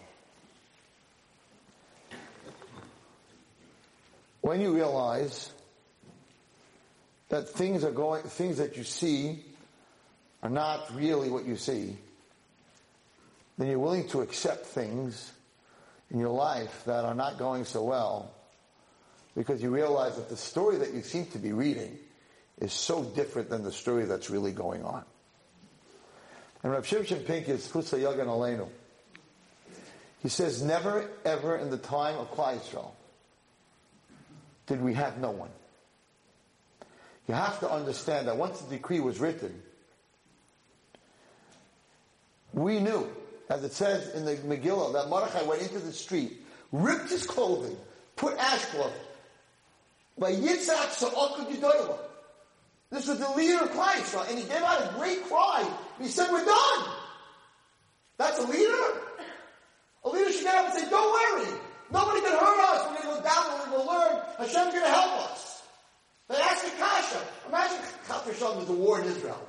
[4.42, 5.52] When you realize
[7.30, 9.44] that things are going, things that you see
[10.42, 11.98] are not really what you see,
[13.58, 15.32] then you're willing to accept things
[16.12, 18.32] in your life that are not going so well
[19.38, 21.96] because you realize that the story that you seem to be reading
[22.60, 25.06] is so different than the story that's really going on.
[26.64, 28.68] And Rav Shimshon is Chusa Yagan Aleinu,
[30.24, 32.92] he says, never ever in the time of Klal Yisrael
[34.66, 35.52] did we have no one.
[37.28, 39.62] You have to understand that once the decree was written,
[42.54, 43.08] we knew,
[43.50, 47.78] as it says in the Megillah, that Mordechai went into the street, ripped his clothing,
[48.16, 48.94] put ashcloth,
[50.18, 52.00] by oh, Yitzhak
[52.92, 54.30] This was the leader of Christ, right?
[54.30, 55.70] and he gave out a great cry.
[56.00, 56.86] He said, we're done.
[58.18, 59.02] That's a leader?
[60.04, 61.60] A leader should get up and say, don't worry.
[61.92, 62.88] Nobody can hurt us.
[62.88, 64.22] We're going to go down we're going to learn.
[64.38, 65.62] Hashem's going to help us.
[66.30, 67.22] They asked the Kasha.
[67.48, 67.78] Imagine
[68.08, 69.48] Kasha was the war in Israel.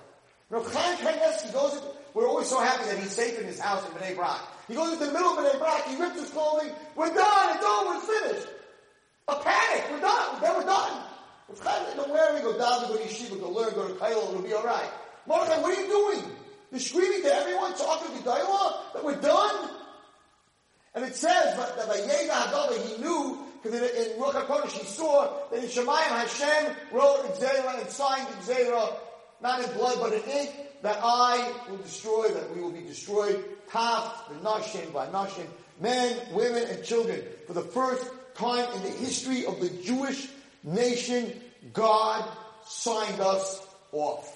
[0.51, 1.83] Know, Chaim Kanievsky goes,
[2.15, 4.41] we're always so happy that he's safe in his house in Bnei Brak.
[4.67, 7.65] He goes into the middle of Bnei Brak, he rips his clothing, we're done, it's
[7.65, 8.58] over, it's finished.
[9.29, 11.03] A panic, we're done, then we're done.
[11.53, 14.31] If Chaim don't worry, go down, to go to yeshiva, go learn, go to Kailo,
[14.31, 14.91] it'll be alright.
[15.27, 16.25] Mordechai, what are you doing?
[16.71, 19.71] You're screaming to everyone, talking to Dailah, that we're done?
[20.95, 24.87] And it says that by Yeda Hadava, he knew, because in, in Ruach HaKodesh he
[24.87, 28.95] saw that in Shemayim Hashem wrote Gzera and signed Gzera,
[29.43, 30.51] not in blood but in ink,
[30.83, 35.47] that I will destroy, that we will be destroyed, Taf, the Nashim, by Nashim,
[35.81, 37.23] men, women, and children.
[37.47, 38.05] For the first
[38.39, 40.29] time in the history of the Jewish
[40.63, 41.33] nation,
[41.73, 42.29] God
[42.65, 43.61] signed us
[43.93, 44.35] off.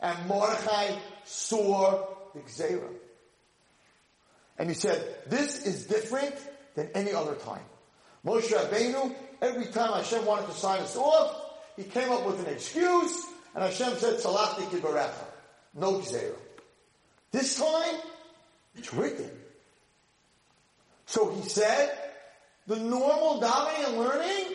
[0.00, 2.88] And Mordechai saw the Gzera.
[4.58, 6.34] And he said, this is different
[6.74, 7.62] than any other time.
[8.24, 11.36] Moshe Rabbeinu, every time Hashem wanted to sign us off,
[11.76, 15.24] he came up with an excuse, and Hashem said, Salachti kidvarecha.
[15.74, 16.34] No gzera.
[17.32, 17.94] This time,
[18.76, 19.30] it's written.
[21.06, 21.90] So he said,
[22.70, 24.54] the normal davening and learning,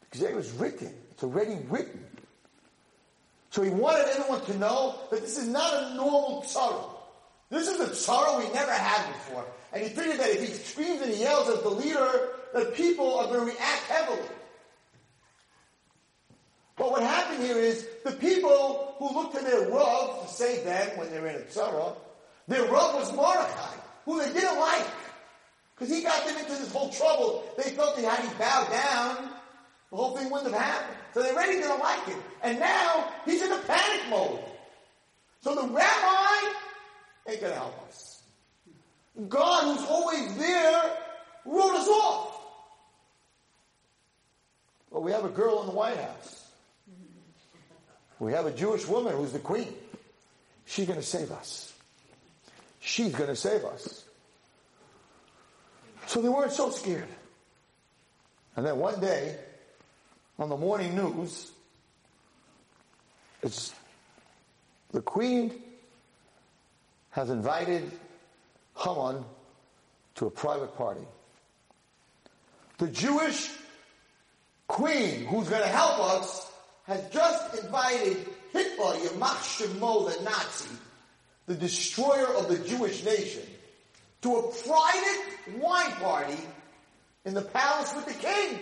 [0.00, 0.94] Because it was written.
[1.10, 2.02] It's already written.
[3.50, 6.82] So he wanted everyone to know that this is not a normal tzara.
[7.50, 9.44] This is a sorrow we never had before.
[9.74, 13.18] And he figured that if he screams and he yells as the leader, that people
[13.18, 14.26] are going to react heavily.
[16.76, 20.96] But what happened here is the people who looked to their Rav to save them
[20.96, 21.94] when they're in a tzara,
[22.46, 24.86] their Rav was Mordechai, who they didn't like.
[25.78, 27.44] Because he got them into this whole trouble.
[27.56, 29.30] They felt they had to bow down,
[29.90, 30.96] the whole thing wouldn't have happened.
[31.14, 32.18] So they really didn't like him.
[32.42, 34.40] And now he's in a panic mode.
[35.40, 36.52] So the rabbi
[37.28, 38.22] ain't going to help us.
[39.28, 40.82] God, who's always there,
[41.44, 42.40] wrote us off.
[44.90, 46.44] Well, we have a girl in the White House.
[48.18, 49.72] We have a Jewish woman who's the queen.
[50.66, 51.72] She's going to save us.
[52.80, 54.04] She's going to save us.
[56.08, 57.06] So they weren't so scared.
[58.56, 59.36] And then one day,
[60.38, 61.52] on the morning news,
[63.42, 63.74] it's
[64.90, 65.52] the queen
[67.10, 67.92] has invited
[68.74, 69.22] Haman
[70.14, 71.04] to a private party.
[72.78, 73.50] The Jewish
[74.66, 76.50] queen who's going to help us
[76.84, 78.16] has just invited
[78.54, 80.70] Hitler, Yamach Shemo, the Nazi,
[81.44, 83.42] the destroyer of the Jewish nation,
[84.22, 86.38] to a private wine party
[87.24, 88.58] in the palace with the king.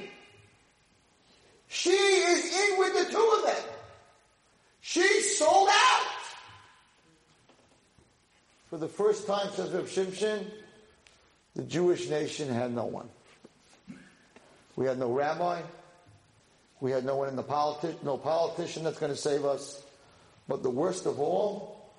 [1.68, 3.64] She is in with the two of them.
[4.80, 6.06] She sold out.
[8.70, 10.44] For the first time, says Reb Shimshon,
[11.54, 13.08] the Jewish nation had no one.
[14.76, 15.62] We had no rabbi.
[16.80, 19.82] We had no one in the politi- no politician that's going to save us.
[20.46, 21.90] But the worst of all,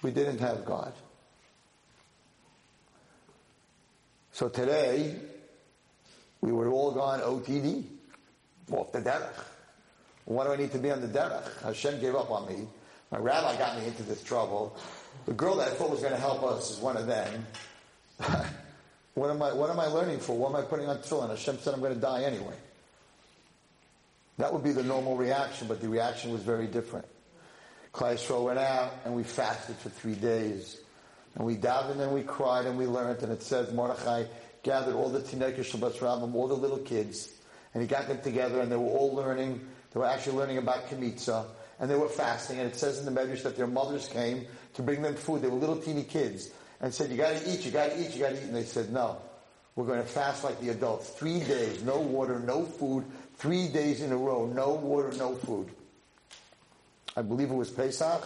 [0.00, 0.92] we didn't have God.
[4.42, 5.14] So today,
[6.40, 7.84] we were all gone OTD,
[8.72, 9.40] off the derech.
[10.24, 11.62] Why do I need to be on the derech?
[11.62, 12.66] Hashem gave up on me.
[13.12, 14.76] My rabbi got me into this trouble.
[15.26, 17.46] The girl that I thought was going to help us is one of them.
[19.14, 19.52] what am I?
[19.52, 20.36] What am I learning for?
[20.36, 21.28] What am I putting on tefillin?
[21.28, 22.56] Hashem said I'm going to die anyway.
[24.38, 27.06] That would be the normal reaction, but the reaction was very different.
[27.94, 30.81] Yisrael went out and we fasted for three days.
[31.34, 33.22] And we davened and we cried and we learned.
[33.22, 34.24] And it says Mordechai
[34.62, 37.32] gathered all the Tinekah Shabbat Rabbim, all the little kids,
[37.74, 39.60] and he got them together and they were all learning.
[39.92, 41.46] They were actually learning about Kmitza
[41.80, 42.58] and they were fasting.
[42.58, 45.42] And it says in the Medrash that their mothers came to bring them food.
[45.42, 48.36] They were little teeny kids and said, you gotta eat, you gotta eat, you gotta
[48.36, 48.44] eat.
[48.44, 49.18] And they said, no,
[49.74, 51.08] we're going to fast like the adults.
[51.10, 53.04] Three days, no water, no food.
[53.36, 55.70] Three days in a row, no water, no food.
[57.16, 58.24] I believe it was Pesach,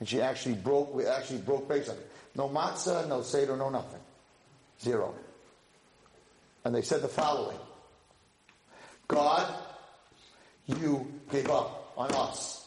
[0.00, 1.96] and she actually broke, we actually broke Pesach.
[2.38, 4.00] No matzah, no seder, no nothing.
[4.80, 5.12] Zero.
[6.64, 7.58] And they said the following.
[9.08, 9.52] God,
[10.66, 12.64] you gave up on us.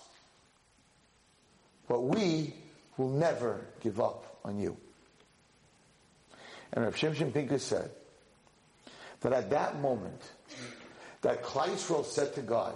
[1.88, 2.54] But we
[2.98, 4.76] will never give up on you.
[6.74, 7.92] And Rav Shimshon Pincus said
[9.22, 10.22] that at that moment,
[11.22, 12.76] that Yisrael said to God,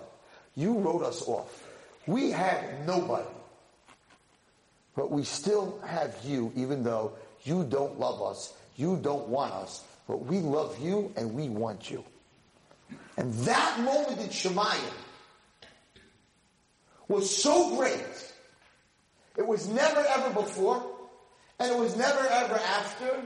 [0.55, 1.67] you wrote us off.
[2.07, 3.27] We had nobody.
[4.95, 9.83] But we still have you, even though you don't love us, you don't want us,
[10.07, 12.03] but we love you and we want you.
[13.17, 14.93] And that moment in Shemayim,
[17.07, 18.33] was so great.
[19.37, 20.83] It was never ever before,
[21.59, 23.21] and it was never ever after,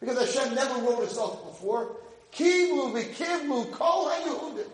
[0.00, 1.96] because Hashem never wrote us off before.
[2.32, 4.68] Kiblu v'kiblu kol ha'yehudim.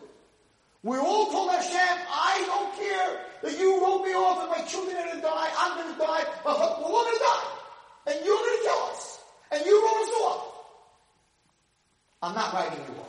[0.82, 4.96] We all told Hashem, I don't care that you wrote me off and my children
[4.96, 7.44] are going to die, I'm going to die, we're going to die.
[8.08, 9.20] And you're going to kill us.
[9.52, 10.52] And you wrote us off.
[12.22, 13.08] I'm not writing you off.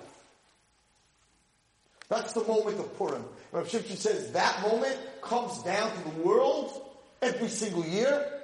[2.09, 3.25] That's the moment of Purim.
[3.51, 6.79] Rav Shimshon says that moment comes down to the world
[7.23, 8.41] every single year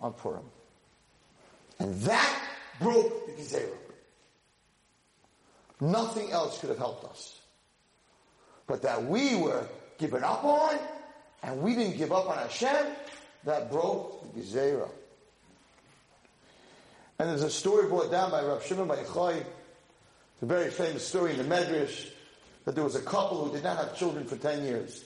[0.00, 0.44] on Purim.
[1.78, 2.42] And that
[2.80, 3.68] broke the Gezerah.
[5.80, 7.38] Nothing else could have helped us.
[8.66, 9.66] But that we were
[9.98, 10.78] given up on,
[11.42, 12.86] and we didn't give up on Hashem,
[13.44, 14.90] that broke the Gezerah.
[17.18, 19.36] And there's a story brought down by Rav Shimon Bar Yochai.
[19.36, 22.10] It's a very famous story in the Medrash
[22.64, 25.04] that there was a couple who did not have children for 10 years.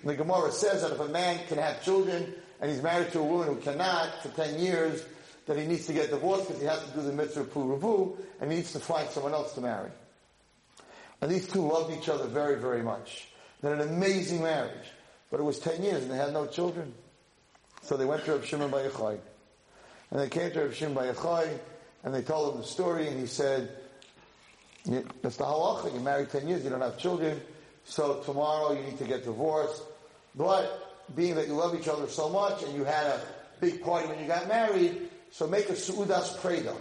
[0.00, 3.18] And the Gemara says that if a man can have children and he's married to
[3.18, 5.04] a woman who cannot for 10 years,
[5.46, 8.50] that he needs to get divorced because he has to do the mitzvah puruvu and
[8.50, 9.90] he needs to find someone else to marry.
[11.22, 13.28] And these two loved each other very, very much.
[13.62, 14.88] They had an amazing marriage.
[15.30, 16.92] But it was 10 years and they had no children.
[17.82, 19.18] So they went to Rav Shimon Yochai.
[20.10, 21.58] And they came to Rav Shimon Yochai
[22.02, 23.70] and they told him the story and he said,
[24.84, 25.92] that's the halacha.
[25.92, 27.40] You're married 10 years, you don't have children.
[27.84, 29.80] So tomorrow you need to get divorced.
[30.34, 33.20] But being that you love each other so much and you had a
[33.60, 36.76] big party when you got married, so make a su'udas preda.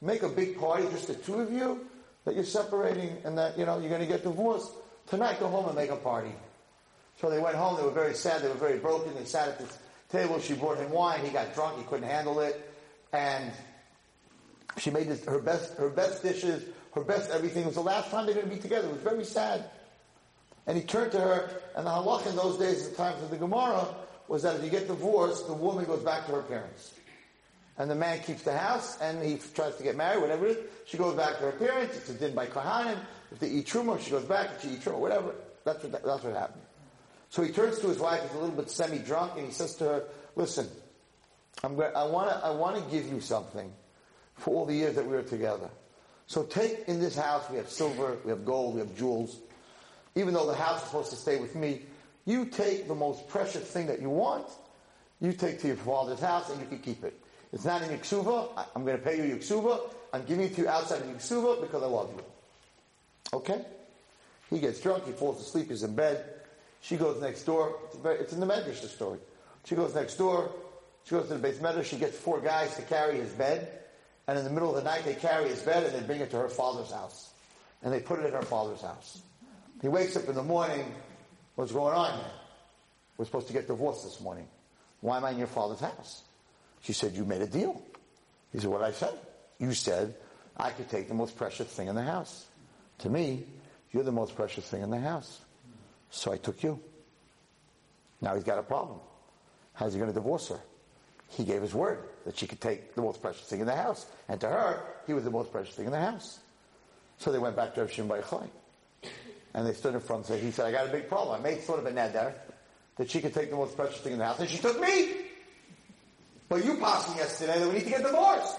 [0.00, 1.86] Make a big party, just the two of you,
[2.24, 4.72] that you're separating and that, you know, you're going to get divorced.
[5.08, 6.32] Tonight go home and make a party.
[7.20, 9.58] So they went home, they were very sad, they were very broken, they sat at
[9.58, 9.78] this
[10.10, 12.68] table, she brought him wine, he got drunk, he couldn't handle it,
[13.12, 13.52] and
[14.78, 16.64] she made this, her best, her best dishes,
[16.94, 17.62] her best everything.
[17.62, 18.88] It was the last time they're going to be together.
[18.88, 19.64] It was very sad.
[20.66, 23.36] And he turned to her, and the halach in those days, the times of the
[23.36, 23.86] Gemara,
[24.28, 26.94] was that if you get divorced, the woman goes back to her parents.
[27.78, 30.58] And the man keeps the house, and he tries to get married, whatever it is.
[30.86, 31.96] She goes back to her parents.
[31.96, 32.98] It's a din by Kohanim.
[33.30, 35.34] If they eat truma, she goes back, and she eats truma, whatever.
[35.64, 36.62] That's what, that's what happened.
[37.30, 39.84] So he turns to his wife, he's a little bit semi-drunk, and he says to
[39.84, 40.04] her,
[40.36, 40.68] listen,
[41.64, 43.72] I'm I want to I wanna give you something
[44.34, 45.70] for all the years that we were together.
[46.26, 49.38] So take in this house, we have silver, we have gold, we have jewels.
[50.14, 51.82] Even though the house is supposed to stay with me,
[52.24, 54.46] you take the most precious thing that you want,
[55.20, 57.18] you take to your father's house and you can keep it.
[57.52, 59.80] It's not in Yiksuva, I'm going to pay you Yiksuva,
[60.12, 62.22] I'm giving it to you outside of Yiksuva because I love you.
[63.34, 63.64] Okay?
[64.50, 66.24] He gets drunk, he falls asleep, he's in bed.
[66.80, 69.18] She goes next door, it's, very, it's in the Medrash, story.
[69.64, 70.50] She goes next door,
[71.04, 73.80] she goes to the Beis Medrash, she gets four guys to carry his bed
[74.26, 76.30] and in the middle of the night they carry his bed and they bring it
[76.30, 77.30] to her father's house.
[77.82, 79.20] And they put it in her father's house.
[79.80, 80.94] He wakes up in the morning,
[81.56, 82.20] what's going on?
[83.16, 84.46] We're supposed to get divorced this morning.
[85.00, 86.22] Why am I in your father's house?
[86.82, 87.80] She said, you made a deal.
[88.52, 89.14] He said, what I said?
[89.58, 90.14] You said
[90.56, 92.46] I could take the most precious thing in the house.
[92.98, 93.44] To me,
[93.92, 95.40] you're the most precious thing in the house.
[96.10, 96.78] So I took you.
[98.20, 98.98] Now he's got a problem.
[99.74, 100.60] How's he going to divorce her?
[101.30, 104.06] He gave his word that she could take the most precious thing in the house.
[104.28, 106.40] And to her, he was the most precious thing in the house.
[107.18, 108.22] So they went back to Rav Shimon
[109.54, 111.40] And they stood in front and said, he said, I got a big problem.
[111.40, 112.34] I made sort of a neder
[112.96, 115.21] that she could take the most precious thing in the house, and she took me.
[116.52, 118.58] But you passed me yesterday that we need to get divorced.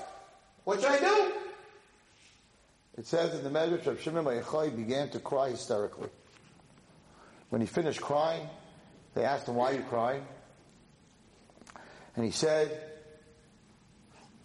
[0.63, 1.31] What should I do?
[2.97, 6.09] It says in the Medrash, of Shimon Yochai began to cry hysterically.
[7.51, 8.49] When he finished crying,
[9.13, 10.25] they asked him, why are you crying?
[12.15, 12.81] And he said,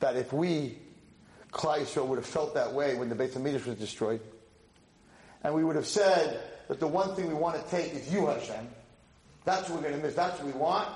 [0.01, 0.77] that if we,
[1.51, 4.21] Klal Yisrael, would have felt that way when the Beit HaMikdash was destroyed,
[5.43, 6.39] and we would have said
[6.69, 8.69] that the one thing we want to take is you, Hashem,
[9.47, 10.91] that's what we're going to miss, that's what we want,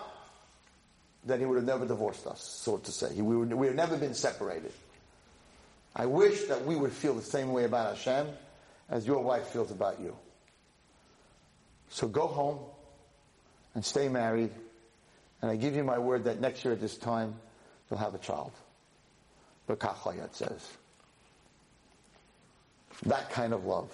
[1.24, 3.14] then he would have never divorced us, so to say.
[3.20, 4.72] we would, we would never been separated.
[5.94, 8.28] I wish that we would feel the same way about Hashem
[8.88, 10.16] as your wife feels about you.
[11.90, 12.58] So go home
[13.74, 14.50] and stay married,
[15.40, 17.34] and I give you my word that next year at this time,
[17.90, 18.52] you'll have a child.
[19.66, 20.66] But Kachlayat says.
[23.06, 23.90] That kind of love.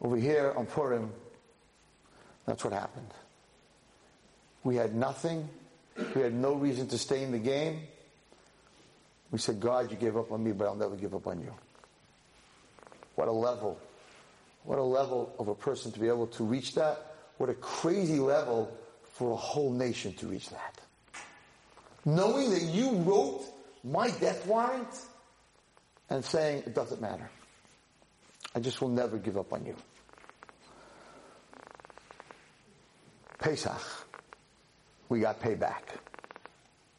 [0.00, 1.12] Over here on Purim,
[2.46, 3.08] that's what happened.
[4.64, 5.48] We had nothing.
[6.14, 7.82] We had no reason to stay in the game.
[9.30, 11.52] We said, God, you gave up on me, but I'll never give up on you.
[13.14, 13.78] What a level.
[14.64, 17.14] What a level of a person to be able to reach that.
[17.38, 18.76] What a crazy level
[19.14, 20.82] for a whole nation to reach that
[22.04, 23.44] knowing that you wrote
[23.84, 24.88] my death warrant
[26.10, 27.30] and saying it doesn't matter.
[28.54, 29.74] I just will never give up on you.
[33.38, 33.80] Pesach,
[35.12, 35.82] we got payback.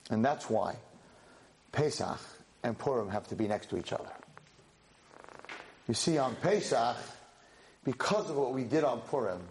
[0.09, 0.75] And that's why
[1.71, 2.19] Pesach
[2.63, 4.11] and Purim have to be next to each other.
[5.87, 6.95] You see, on Pesach,
[7.83, 9.41] because of what we did on Purim,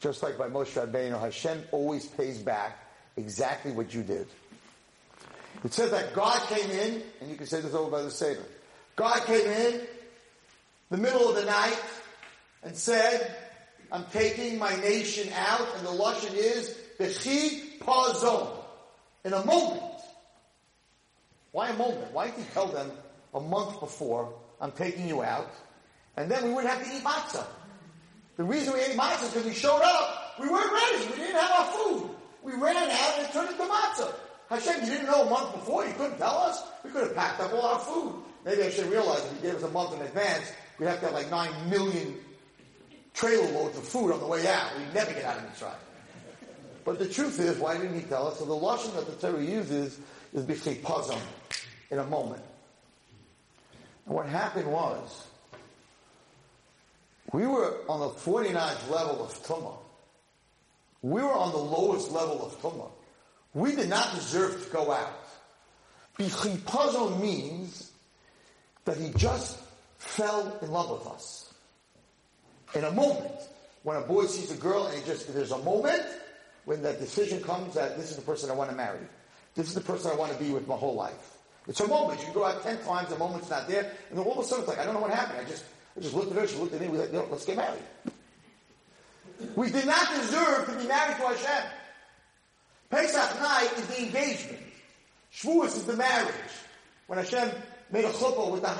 [0.00, 2.76] just like by Moshe Rabbeinu, Hashem always pays back
[3.16, 4.26] exactly what you did.
[5.64, 8.44] It says that God came in, and you can say this over by the Seder.
[8.96, 9.80] God came in
[10.90, 11.80] the middle of the night
[12.64, 13.34] and said,
[13.92, 18.48] I'm taking my nation out, and the Lashon is, Bechi Pazon.
[19.24, 19.82] In a moment.
[21.52, 22.12] Why a moment?
[22.12, 22.90] Why did he tell them
[23.32, 25.50] a month before, I'm taking you out?
[26.16, 27.46] And then we wouldn't have to eat matzah.
[28.36, 30.34] The reason we ate matzah is because we showed up.
[30.40, 31.06] We weren't ready.
[31.06, 32.10] We didn't have our food.
[32.42, 34.12] We ran out and it turned into matzah.
[34.50, 35.86] Hashem, you didn't know a month before.
[35.86, 36.62] You couldn't tell us.
[36.84, 38.14] We could have packed up all our food.
[38.44, 41.06] Maybe I should realize if you gave us a month in advance, we'd have to
[41.06, 42.16] have like nine million
[43.14, 44.76] trailer loads of food on the way out.
[44.76, 45.93] We'd never get out of Mitzrayim.
[46.84, 48.38] But the truth is, why didn't he tell us?
[48.38, 49.98] So the lashon that the Torah uses
[50.32, 51.20] is b'chipazon,
[51.90, 52.42] in a moment.
[54.06, 55.26] And what happened was,
[57.32, 59.76] we were on the 49th level of Tumah.
[61.00, 62.90] We were on the lowest level of Tumah.
[63.54, 65.26] We did not deserve to go out.
[66.18, 67.92] B'chipazon means
[68.84, 69.58] that he just
[69.98, 71.52] fell in love with us.
[72.74, 73.32] In a moment.
[73.84, 76.02] When a boy sees a girl and he just, there's a moment
[76.64, 79.00] when that decision comes that this is the person I want to marry.
[79.54, 81.36] This is the person I want to be with my whole life.
[81.68, 82.20] It's a moment.
[82.26, 84.64] You go out ten times, the moment's not there, and then all of a sudden
[84.64, 85.46] it's like, I don't know what happened.
[85.46, 85.64] I just,
[85.96, 87.82] I just looked at her, she looked at me, we like, know, let's get married.
[89.56, 91.70] We did not deserve to be married to Hashem.
[92.90, 94.58] Pesach night is the engagement.
[95.32, 96.34] Shavuos is the marriage.
[97.06, 97.50] When Hashem
[97.90, 98.74] made a chuppah with the.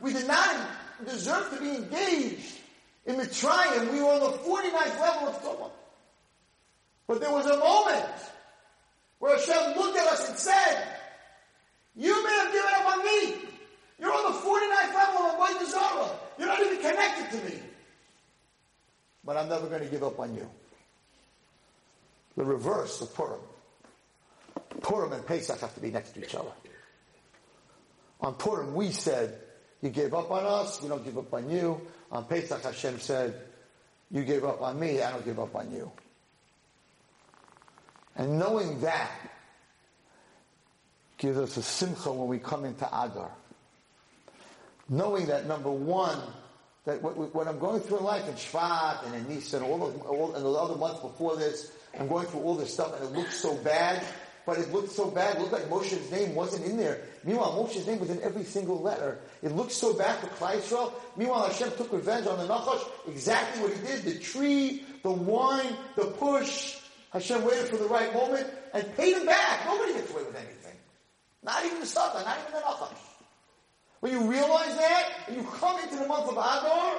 [0.00, 0.68] We did not
[1.04, 2.58] deserve to be engaged
[3.06, 3.92] in Mitzrayim.
[3.92, 5.70] We were on the 49th level of Tumah.
[7.06, 8.06] But there was a moment
[9.18, 10.88] where Hashem looked at us and said,
[11.96, 13.34] you may have given up on me.
[13.98, 16.10] You're on the 49th level of Avodah Zarah.
[16.38, 17.60] You're not even connected to me.
[19.24, 20.48] But I'm never going to give up on you.
[22.36, 23.40] The reverse of Purim.
[24.82, 26.52] Purim and Pesach have to be next to each other.
[28.20, 29.40] On Purim, we said,
[29.80, 31.80] you gave up on us, we don't give up on you.
[32.12, 33.34] On Pesach, Hashem said,
[34.10, 35.90] you gave up on me, I don't give up on you.
[38.16, 39.10] And knowing that
[41.18, 43.30] gives us a simcha when we come into Adar.
[44.88, 46.18] Knowing that number one,
[46.84, 50.34] that what, what I'm going through in life in Shvat and in Nisan, all, all
[50.34, 53.36] and the other months before this, I'm going through all this stuff and it looks
[53.40, 54.02] so bad,
[54.44, 55.36] but it looked so bad.
[55.36, 57.00] It looked like Moshe's name wasn't in there.
[57.24, 59.18] Meanwhile, Moshe's name was in every single letter.
[59.42, 60.92] It looked so bad for Klal Yisrael.
[61.16, 62.86] Meanwhile, Hashem took revenge on the Nachash.
[63.08, 64.02] Exactly what he did.
[64.04, 66.76] The tree, the wine, the push.
[67.16, 69.64] Hashem waited for the right moment and paid him back.
[69.64, 70.76] Nobody gets away with anything.
[71.42, 72.98] Not even the Satan, not even the Nachash.
[74.00, 76.96] When you realize that, and you come into the month of Adar,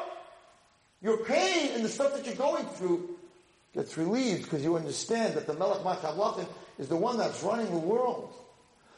[1.03, 3.15] your pain and the stuff that you're going through
[3.75, 6.47] gets relieved because you understand that the Melech Machavlachim
[6.79, 8.33] is the one that's running the world.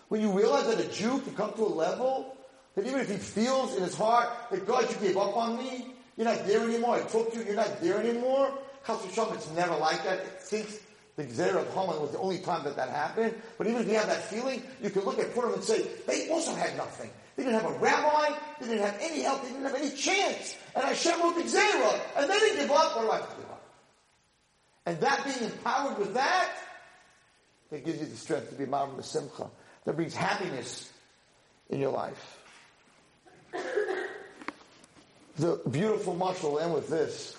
[0.08, 2.38] When you realize that a Jew can come to a level
[2.76, 5.88] that even if he feels in his heart that God, you gave up on me,
[6.16, 8.58] you're not there anymore, I took you, you're not there anymore,
[8.88, 10.20] Chas V'Shalom, it's never like that.
[10.20, 10.80] It thinks
[11.20, 13.36] the Gzer of Haman was the only time that that happened.
[13.58, 16.30] But even if you have that feeling, you can look at Purim and say, they
[16.30, 17.10] also had nothing.
[17.36, 20.56] They didn't have a rabbi, they didn't have any help, they didn't have any chance.
[20.76, 23.36] And Hashem wrote the Gzera, and they didn't give up, what do I have to
[23.36, 23.64] give up?
[24.86, 26.52] And that being empowered with that,
[27.72, 29.50] that gives you the strength to be Ma'am Simcha.
[29.84, 30.90] That brings happiness
[31.70, 32.38] in your life.
[35.38, 37.36] The beautiful mashal will end with this.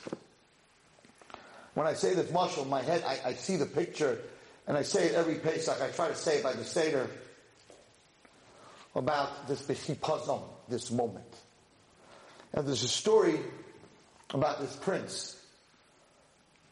[1.80, 4.18] When I say this mashal, in my head, I, I, see the picture,
[4.66, 5.80] and I say it every Pesach.
[5.80, 7.08] I try to say it by the Seder
[8.94, 11.24] about this Bechipazon, this moment.
[12.52, 13.40] And there's a story
[14.34, 15.42] about this prince.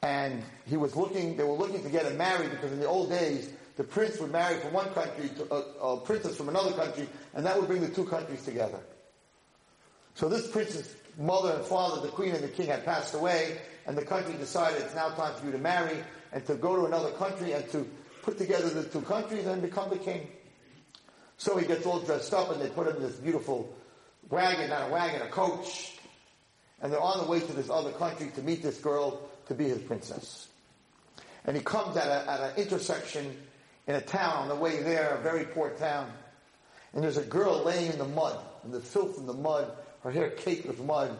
[0.03, 3.09] And he was looking, they were looking to get him married because in the old
[3.09, 7.09] days, the prince would marry from one country to a, a princess from another country,
[7.33, 8.81] and that would bring the two countries together.
[10.17, 13.57] So this prince's mother and father, the queen and the king, had passed away,
[13.89, 15.97] and the country decided it's now time for you to marry
[16.33, 17.89] and to go to another country and to
[18.23, 20.29] put together the two countries and become the king.
[21.39, 23.75] So he gets all dressed up and they put him in this beautiful
[24.29, 25.97] wagon, not a wagon, a coach.
[26.83, 29.65] And they're on the way to this other country to meet this girl to be
[29.65, 30.49] his princess.
[31.47, 33.39] And he comes at, a, at an intersection
[33.87, 36.13] in a town on the way there, a very poor town.
[36.93, 39.73] And there's a girl laying in the mud, in the filth in the mud,
[40.03, 41.19] her hair caked with mud.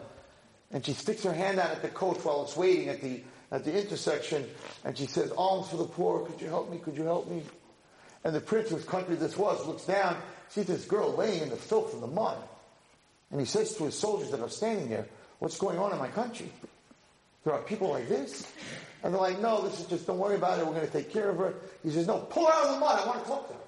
[0.71, 3.65] And she sticks her hand out at the coach while it's waiting at the, at
[3.65, 4.45] the intersection,
[4.85, 7.41] and she says, alms for the poor, could you help me, could you help me?
[8.23, 10.17] And the prince whose country this was looks down,
[10.49, 12.37] sees this girl laying in the filth in the mud.
[13.31, 15.07] And he says to his soldiers that are standing there,
[15.39, 16.51] what's going on in my country?
[17.43, 18.51] There are people like this?
[19.03, 21.11] And they're like, no, this is just, don't worry about it, we're going to take
[21.11, 21.53] care of her.
[21.83, 23.59] He says, no, pull her out of the mud, I want to talk to her.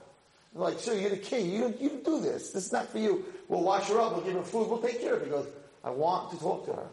[0.53, 3.23] They're like, sir, you're the king, you, you do this, this is not for you.
[3.47, 5.25] We'll wash her up, we'll give her food, we'll take care of her.
[5.25, 5.47] He goes,
[5.83, 6.87] I want to talk to her.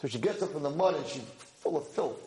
[0.00, 1.22] So she gets up from the mud and she's
[1.58, 2.20] full of filth.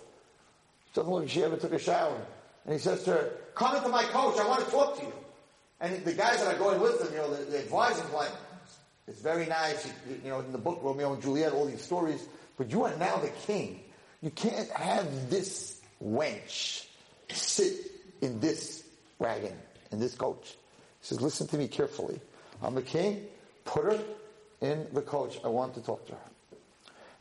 [0.88, 2.20] She doesn't look like she ever took a shower.
[2.66, 5.14] And he says to her, come into my coach, I want to talk to you.
[5.80, 8.30] And the guys that are going with him, you know, they, advise him like,
[9.08, 12.24] it's very nice, you, you know, in the book Romeo and Juliet, all these stories,
[12.58, 13.82] but you are now the king.
[14.22, 16.86] You can't have this wench
[17.30, 17.74] sit
[18.22, 18.84] in this
[19.18, 19.54] wagon,
[19.92, 20.56] in this coach.
[21.02, 22.20] He says, listen to me carefully.
[22.62, 23.26] I'm the king.
[23.66, 24.00] Put her
[24.62, 25.40] in the coach.
[25.44, 26.32] I want to talk to her.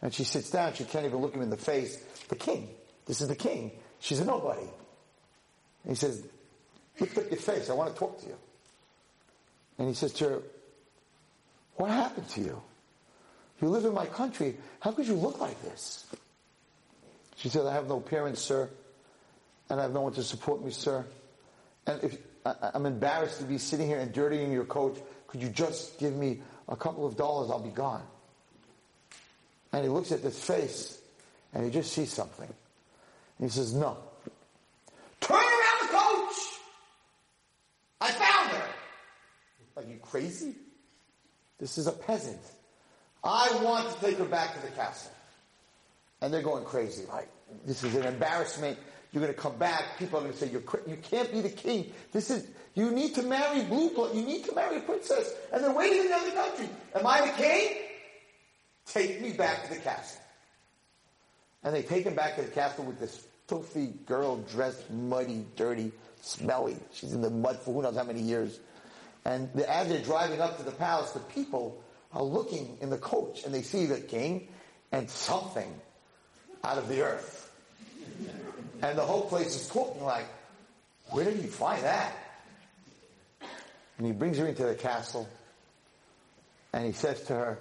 [0.03, 0.75] And she sits down.
[0.75, 1.97] She can't even look him in the face.
[2.29, 2.69] The king.
[3.07, 3.73] This is the king.
[3.99, 4.61] She's a nobody.
[4.61, 6.23] And he says,
[6.99, 7.71] lift up your face.
[7.71, 8.37] I want to talk to you.
[9.79, 10.43] And he says to her,
[11.77, 12.63] what happened to you?
[13.61, 14.57] You live in my country.
[14.81, 16.07] How could you look like this?
[17.37, 18.69] She said, I have no parents, sir.
[19.69, 21.07] And I have no one to support me, sir.
[21.87, 25.49] And if I, I'm embarrassed to be sitting here and dirtying your coach, could you
[25.49, 26.41] just give me
[26.71, 27.51] a couple of dollars?
[27.51, 28.03] I'll be gone.
[29.73, 31.01] And he looks at this face
[31.53, 32.49] and he just sees something.
[33.39, 33.97] And he says, No.
[35.21, 36.37] Turn around the coach!
[38.01, 38.69] I found her!
[39.77, 40.55] Are you crazy?
[41.59, 42.41] This is a peasant.
[43.23, 45.13] I want to take her back to the castle.
[46.23, 47.05] And they're going crazy.
[47.07, 47.29] Like,
[47.67, 48.79] this is an embarrassment.
[49.13, 49.99] You're going to come back.
[49.99, 51.93] People are going to say, You're you can't be the king.
[52.13, 54.15] This is, you need to marry blue blood.
[54.15, 55.33] You need to marry a princess.
[55.53, 56.69] And they're waiting in another country.
[56.95, 57.77] Am I the king?
[58.87, 60.21] Take me back to the castle.
[61.63, 65.93] And they take him back to the castle with this filthy girl dressed muddy, dirty,
[66.23, 66.77] smelly.
[66.93, 68.61] She's in the mud for who knows how many years.
[69.25, 71.83] And the, as they're driving up to the palace, the people
[72.13, 74.49] are looking in the coach and they see the king
[74.93, 75.73] and something
[76.65, 77.50] out of the earth.
[78.83, 80.27] And the whole place is talking like,
[81.11, 82.15] where did he find that?
[83.99, 85.29] And he brings her into the castle
[86.73, 87.59] and he says to her,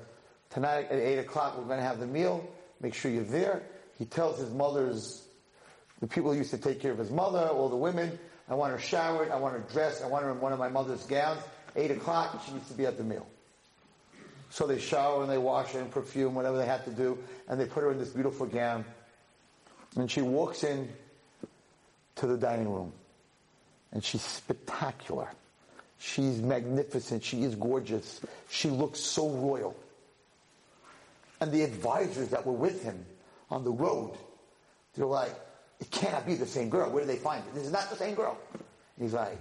[0.52, 2.48] tonight at 8 o'clock we're going to have the meal.
[2.80, 3.64] Make sure you're there.
[3.98, 5.24] He tells his mother's,
[6.00, 8.18] the people who used to take care of his mother, all the women,
[8.48, 10.70] I want her showered, I want her dressed, I want her in one of my
[10.70, 11.42] mother's gowns.
[11.76, 13.28] 8 o'clock, she needs to be at the meal.
[14.50, 17.18] So they shower and they wash her and perfume, whatever they have to do,
[17.48, 18.86] and they put her in this beautiful gown.
[19.96, 20.90] And she walks in
[22.20, 22.94] to the dining room.
[23.92, 25.30] And she's spectacular.
[25.98, 27.24] She's magnificent.
[27.24, 28.22] She is gorgeous.
[28.50, 29.76] She looks so royal.
[31.42, 33.06] And the advisors that were with him
[33.50, 34.14] on the road,
[34.96, 35.34] they're like,
[35.80, 36.90] it cannot be the same girl.
[36.92, 37.56] Where did they find it?
[37.56, 38.38] This is not the same girl.
[39.00, 39.38] He's like,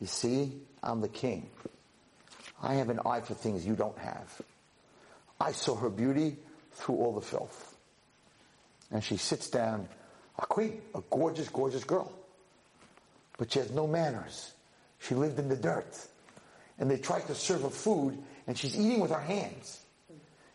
[0.00, 0.52] you see,
[0.82, 1.48] I'm the king.
[2.62, 4.42] I have an eye for things you don't have.
[5.40, 6.36] I saw her beauty
[6.72, 7.76] through all the filth.
[8.90, 9.88] And she sits down,
[10.38, 12.12] a queen, a gorgeous, gorgeous girl.
[13.36, 14.52] But she has no manners.
[14.98, 15.96] She lived in the dirt.
[16.78, 19.80] And they tried to serve her food, and she's eating with her hands.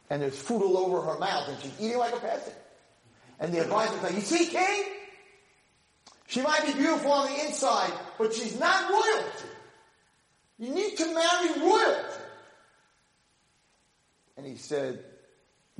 [0.10, 2.56] And there's food all over her mouth, and she's eating like a peasant.
[3.40, 4.84] And the advisor say, you see, king?
[6.28, 9.50] She might be beautiful on the inside, but she's not royalty.
[10.60, 12.22] You need to marry royalty.
[14.38, 15.04] And he said,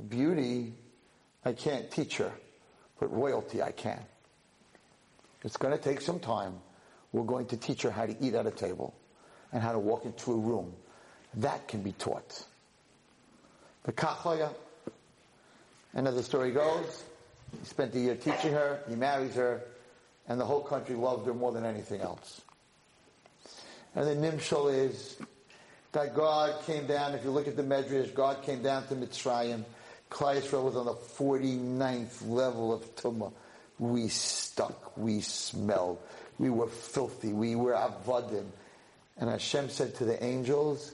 [0.08, 0.74] beauty,
[1.44, 2.32] I can't teach her,
[2.98, 4.00] but royalty I can.
[5.42, 6.54] It's going to take some time.
[7.12, 8.94] We're going to teach her how to eat at a table
[9.52, 10.72] and how to walk into a room.
[11.34, 12.44] That can be taught.
[13.84, 14.50] The Kachaya,
[15.92, 17.04] the story goes,
[17.60, 19.60] he spent a year teaching her, he marries her,
[20.26, 22.40] and the whole country loved her more than anything else.
[23.94, 25.16] And the Nimshal is
[25.92, 29.64] that God came down, if you look at the Medrash, God came down to Mitzrayim.
[30.10, 33.32] Klal Yisrael was on the 49th level of Tumah.
[33.78, 35.98] We stuck, we smelled,
[36.38, 38.46] we were filthy, we were avodim.
[39.18, 40.92] And Hashem said to the angels,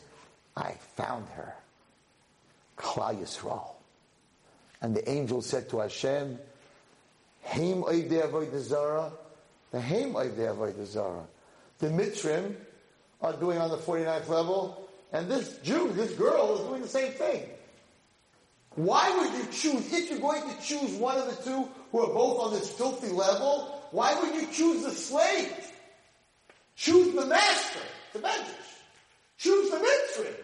[0.57, 1.55] I found her.
[2.77, 3.73] Klal Yisrael.
[4.81, 6.39] And the angel said to Hashem,
[7.43, 9.13] Haim Oidei Avodah
[9.71, 11.25] the Haim Oidei Avodah.
[11.79, 12.55] The Mitzrim
[13.21, 17.13] are doing on the 49th level, and this Jew, this girl, is doing the same
[17.13, 17.43] thing.
[18.77, 22.15] Why would you choose, if you're going to choose one of the two who are
[22.15, 25.53] both on this filthy level, why would you choose the slave?
[26.77, 27.81] Choose the master,
[28.13, 28.47] the Medrash.
[29.39, 30.35] Choose the Mitzrim.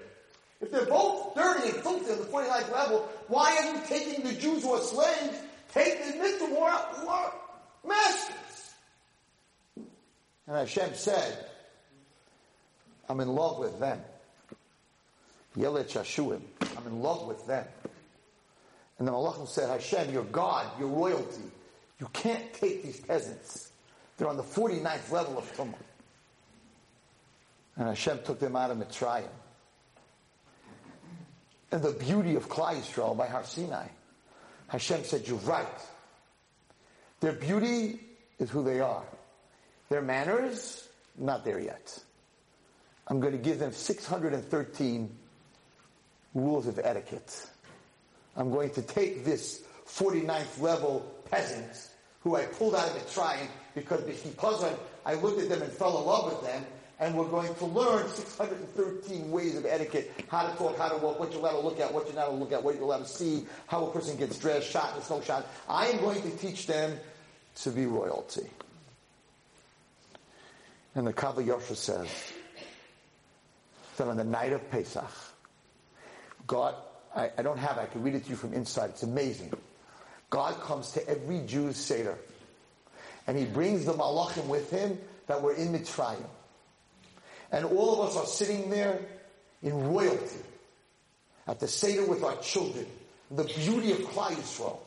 [0.60, 4.32] If they're both dirty and filthy on the 49th level, why are you taking the
[4.32, 5.38] Jews who are slaves,
[5.72, 7.32] take the mitzvah who are, who are
[7.86, 8.74] masters.
[10.46, 11.46] And Hashem said,
[13.08, 14.00] I'm in love with them.
[15.56, 15.96] Yelet.
[16.76, 17.66] I'm in love with them.
[18.98, 21.42] And the Malachim said, Hashem, you're God, you're royalty.
[22.00, 23.70] You can't take these peasants.
[24.16, 25.74] They're on the 49th level of Tumah.
[27.76, 29.28] And Hashem took them out of Mitzrayim.
[31.72, 33.88] And the beauty of Klal Yisrael by Har Sinai.
[34.68, 35.66] Hashem said, you're right.
[37.20, 38.00] Their beauty
[38.38, 39.04] is who they are.
[39.88, 40.88] Their manners,
[41.18, 41.98] not there yet.
[43.08, 45.16] I'm going to give them 613
[46.34, 47.50] rules of etiquette.
[48.36, 51.88] I'm going to take this 49th level peasant
[52.20, 54.74] who I pulled out of the Mitzrayim because, because I,
[55.04, 56.64] I looked at them and fell in love with them,
[56.98, 61.20] and we're going to learn 613 ways of etiquette, how to talk, how to walk,
[61.20, 62.84] what you're allowed to look at, what you're not allowed to look at, what you're
[62.84, 65.46] allowed to see, how a person gets dressed, shot in a snow shot.
[65.68, 66.98] I am going to teach them
[67.56, 68.46] to be royalty.
[70.94, 72.08] And the Kav HaYashar says
[73.98, 75.04] that on the night of Pesach,
[76.46, 76.74] God,
[77.16, 78.90] I, I don't have it, I can read it to you from inside.
[78.90, 79.52] It's amazing.
[80.28, 82.18] God comes to every Jew's Seder.
[83.26, 86.22] And he brings the Malachim with him that were in Mitzrayim.
[87.50, 89.00] And all of us are sitting there
[89.62, 90.44] in royalty
[91.46, 92.86] at the Seder with our children.
[93.30, 94.78] The beauty of Klal Yisrael,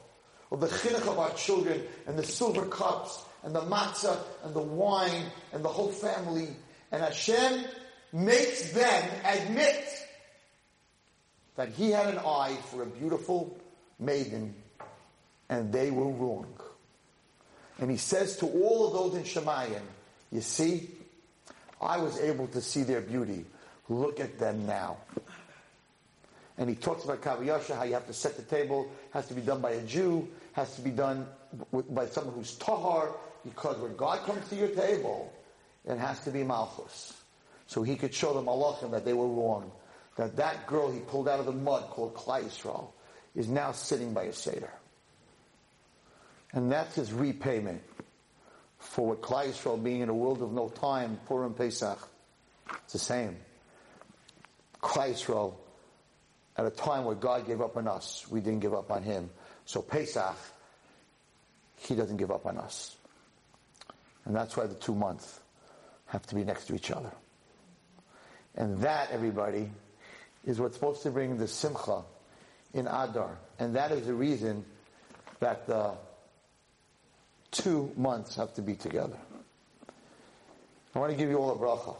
[0.52, 4.62] of the chinuch of our children, and the silver cups, and the matzah, and the
[4.62, 6.50] wine, and the whole family.
[6.92, 7.66] And Hashem
[8.14, 9.86] makes them admit
[11.60, 13.54] that he had an eye for a beautiful
[14.00, 14.56] maiden,
[15.50, 16.48] and they were wrong.
[17.80, 19.82] And he says to all of those in Shemayim,
[20.32, 20.90] you see,
[21.82, 23.44] I was able to see their beauty.
[23.90, 25.00] Look at them now.
[26.58, 29.34] And he talks about Kav HaYashar, how you have to set the table, has to
[29.34, 31.28] be done by a Jew, has to be done
[31.90, 35.34] by someone who's tahar, because when God comes to your table,
[35.84, 37.22] it has to be Malchus.
[37.68, 39.70] So he could show the Malachim that they were wrong.
[40.20, 42.90] That that girl he pulled out of the mud called Klal Yisrael
[43.36, 44.74] is now sitting by a Seder.
[46.52, 47.82] And that's his repayment
[48.80, 51.98] for what Klal Yisrael being in a world of no time, Purim Pesach,
[52.84, 53.38] it's the same.
[54.82, 55.54] Klal Yisrael,
[56.58, 59.30] at a time where God gave up on us, we didn't give up on him.
[59.64, 60.36] So Pesach,
[61.78, 62.98] he doesn't give up on us.
[64.26, 65.40] And that's why the two months
[66.08, 67.12] have to be next to each other.
[68.56, 69.72] And that, everybody,
[70.46, 72.04] is what's supposed to bring the simcha
[72.74, 73.38] in Adar.
[73.58, 74.66] And that is the reason
[75.40, 75.94] that the
[77.52, 79.18] two months have to be together.
[80.96, 81.96] I want to give you all a bracha.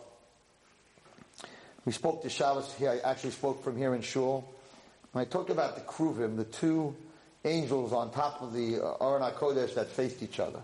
[1.86, 2.92] We spoke to Shabbos here.
[2.92, 4.48] I actually spoke from here in Shul.
[5.12, 6.96] When I talked about the Kruvim, the two
[7.46, 10.60] angels on top of the uh, Aron HaKodesh that faced each other.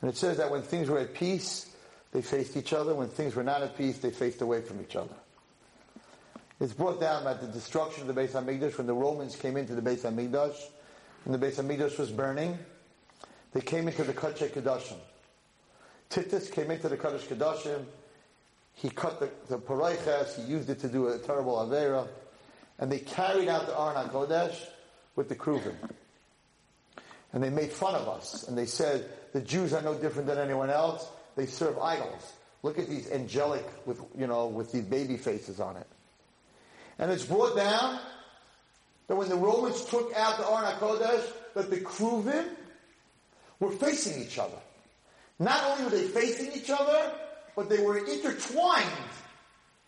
[0.00, 1.70] And it says that when things were at peace,
[2.12, 2.94] they faced each other.
[2.94, 5.14] When things were not at peace, they faced away from each other.
[6.60, 9.74] It's brought down that the destruction of the Beis Hamikdash, when the Romans came into
[9.74, 10.56] the Beis Hamikdash,
[11.24, 12.58] and the Beis Hamikdash was burning,
[13.52, 14.96] they came into the Kodesh Kedoshim.
[16.10, 17.84] Titus came into the Kodesh Kedoshim.
[18.74, 20.36] He cut the, the Paroches.
[20.36, 22.06] He used it to do a terrible Avera.
[22.78, 24.56] And they carried out the Aron HaKodesh
[25.16, 25.74] with the Kruvim.
[27.32, 28.46] And they made fun of us.
[28.48, 31.08] And they said, the Jews are no different than anyone else.
[31.36, 32.32] They serve idols.
[32.62, 35.86] Look at these angelic with, you know, with these baby faces on it.
[36.98, 38.00] And it's brought down
[39.08, 42.48] that when the Romans took out the Aron HaKodesh, that the Kruvim
[43.60, 44.56] were facing each other.
[45.38, 47.12] Not only were they facing each other,
[47.56, 48.84] but they were intertwined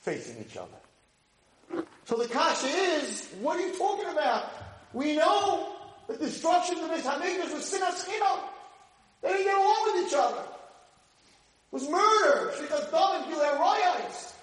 [0.00, 1.84] facing each other.
[2.04, 4.52] So the kasha is, what are you talking about?
[4.92, 5.74] We know
[6.06, 8.40] the destruction of the Hamikdash was sinas chinam.
[9.22, 10.42] They didn't get along with each other.
[10.42, 12.52] It was murder.
[12.56, 14.35] Shrikas dam and riots.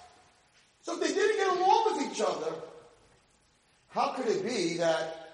[0.84, 2.52] So if they didn't get along with each other,
[3.88, 5.24] how could it be that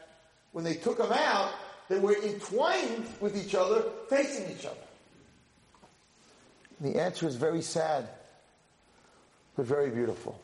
[0.52, 1.52] when they took them out,
[1.88, 4.76] they were entwined with each other, facing each other.
[6.80, 8.08] The answer is very sad,
[9.56, 10.40] but very beautiful.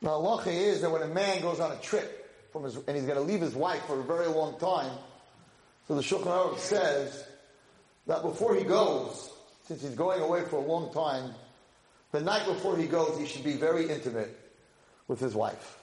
[0.00, 3.04] Now, halacha is that when a man goes on a trip from his, and he's
[3.04, 4.96] going to leave his wife for a very long time,
[5.86, 7.24] so the Shulchan Aruch says
[8.06, 9.30] that before he goes,
[9.66, 11.34] since he's going away for a long time,
[12.16, 14.34] the night before he goes, he should be very intimate
[15.06, 15.78] with his wife.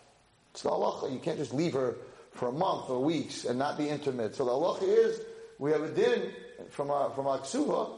[0.51, 1.13] It's the halacha.
[1.13, 1.95] You can't just leave her
[2.31, 4.35] for a month or weeks and not be intimate.
[4.35, 5.21] So the halacha is
[5.59, 6.31] we have a din
[6.71, 7.91] from our from our ksuva,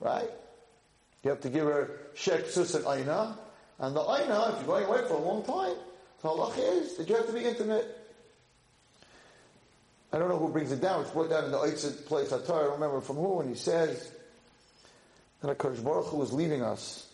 [0.00, 0.30] right?
[1.22, 3.36] You have to give her shek sus and aina,
[3.78, 5.76] and the aina, if you're going away for a long time,
[6.22, 7.86] the halacha is that you have to be intimate.
[10.10, 11.02] I don't know who brings it down.
[11.02, 12.32] It's brought down in the Eitzit place.
[12.32, 14.10] I don't remember from who, and he says
[15.42, 17.07] that HaKadosh Baruch Hu was leaving us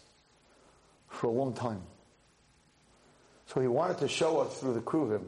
[1.15, 1.83] for a long time.
[3.47, 5.25] So he wanted to show us through the Kruvim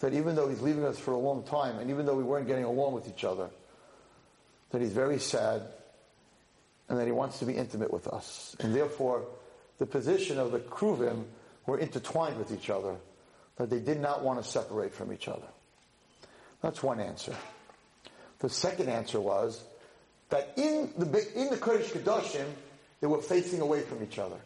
[0.00, 2.46] that even though he's leaving us for a long time, and even though we weren't
[2.46, 3.50] getting along with each other,
[4.70, 5.62] that he's very sad,
[6.88, 8.56] and that he wants to be intimate with us.
[8.60, 9.26] And therefore,
[9.78, 11.24] the position of the Kruvim
[11.66, 12.96] were intertwined with each other,
[13.56, 15.48] that they did not want to separate from each other.
[16.62, 17.34] That's one answer.
[18.38, 19.62] The second answer was
[20.30, 22.46] that in the, in the Kodesh Kedoshim,
[23.00, 24.38] they were facing away from each other.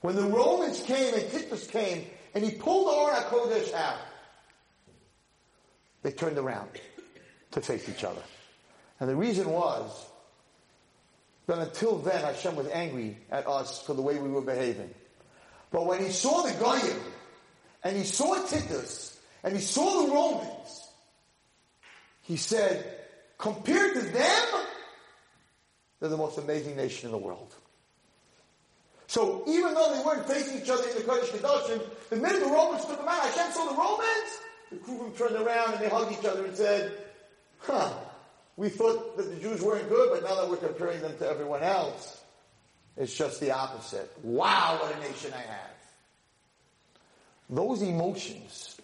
[0.00, 3.98] When the Romans came and Titus came and he pulled Aron HaKodesh out,
[6.02, 6.70] they turned around
[7.50, 8.22] to face each other.
[8.98, 10.06] And the reason was
[11.46, 14.94] that until then Hashem was angry at us for the way we were behaving.
[15.70, 17.00] But when he saw the Goyim,
[17.82, 20.88] and he saw Titus, and he saw the Romans,
[22.22, 22.98] he said,
[23.38, 24.46] compared to them,
[25.98, 27.54] they're the most amazing nation in the world.
[29.10, 32.46] So even though they weren't facing each other in the Kodesh Kedoshim, the minute the
[32.46, 34.38] Romans took them out, Hashem saw the Romans,
[34.70, 36.92] the Kruvim turned around and they hugged each other and said,
[37.58, 37.92] huh,
[38.56, 41.64] we thought that the Jews weren't good, but now that we're comparing them to everyone
[41.64, 42.22] else,
[42.96, 44.12] it's just the opposite.
[44.22, 45.70] Wow, what a nation I have.
[47.50, 48.80] Those emotions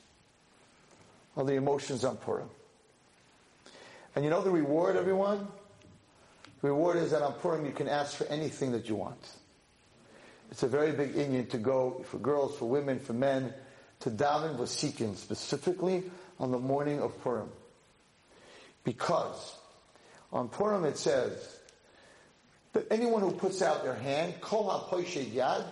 [1.36, 2.50] are the emotions on Purim.
[4.16, 5.46] And you know the reward, everyone?
[6.62, 9.24] The reward is that on Purim you can ask for anything that you want.
[10.50, 13.52] It's a very big inyan to go for girls, for women, for men,
[14.00, 16.04] to daven vasikin, specifically
[16.38, 17.48] on the morning of Purim.
[18.84, 19.56] Because
[20.32, 21.58] on Purim it says
[22.72, 25.64] that anyone who puts out their hand, kol ha-poished yad,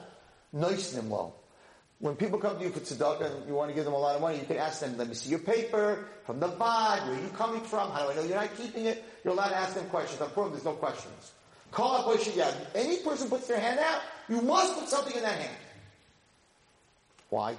[0.55, 1.35] noisnim lo.
[2.01, 4.16] When people come to you for tzedakah and you want to give them a lot
[4.16, 7.16] of money, you can ask them, let me see your paper, from the bag, where
[7.16, 9.05] are you coming from, how do I know you're not keeping it?
[9.22, 10.20] You're allowed to ask them questions.
[10.20, 11.33] On Purim, there's no questions.
[11.75, 12.16] Kol.
[12.75, 15.57] Any person puts their hand out, you must put something in that hand.
[17.31, 17.57] Why?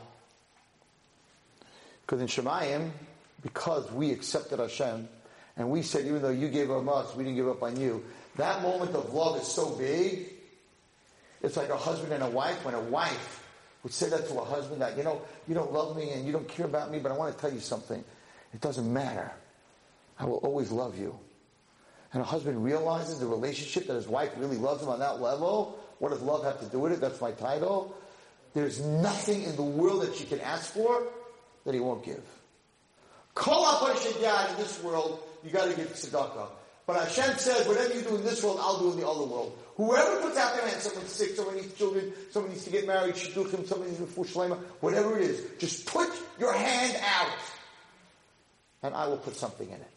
[2.02, 2.92] Because in Shemayim,
[3.42, 5.08] because we accepted Hashem,
[5.58, 8.04] and we said, even though you gave up us, we didn't give up on you.
[8.38, 10.32] That moment of love is so big.
[11.42, 12.66] It's like a husband and a wife.
[12.66, 13.46] When a wife
[13.84, 16.32] would say that to a husband that, you know, you don't love me and you
[16.32, 18.04] don't care about me, but I want to tell you something.
[18.54, 19.32] It doesn't matter.
[20.20, 21.18] I will always love you.
[22.16, 25.78] And a husband realizes the relationship that his wife really loves him on that level.
[26.00, 27.02] What does love have to do with it?
[27.02, 27.94] That's my title.
[28.54, 31.04] There's nothing in the world that she can ask for
[31.66, 32.24] that he won't give.
[33.34, 36.48] Call up Hashem in this world, you got to give tzedakah.
[36.88, 39.60] But Hashem says, whatever you do in this world, I'll do in the other world.
[39.76, 43.16] Whoever puts out their hand, someone's sick, someone needs children, someone needs to get married,
[43.16, 46.10] shidduchim, someone needs to shlema, whatever it is, just put
[46.40, 47.38] your hand out,
[48.84, 49.95] and I will put something in it.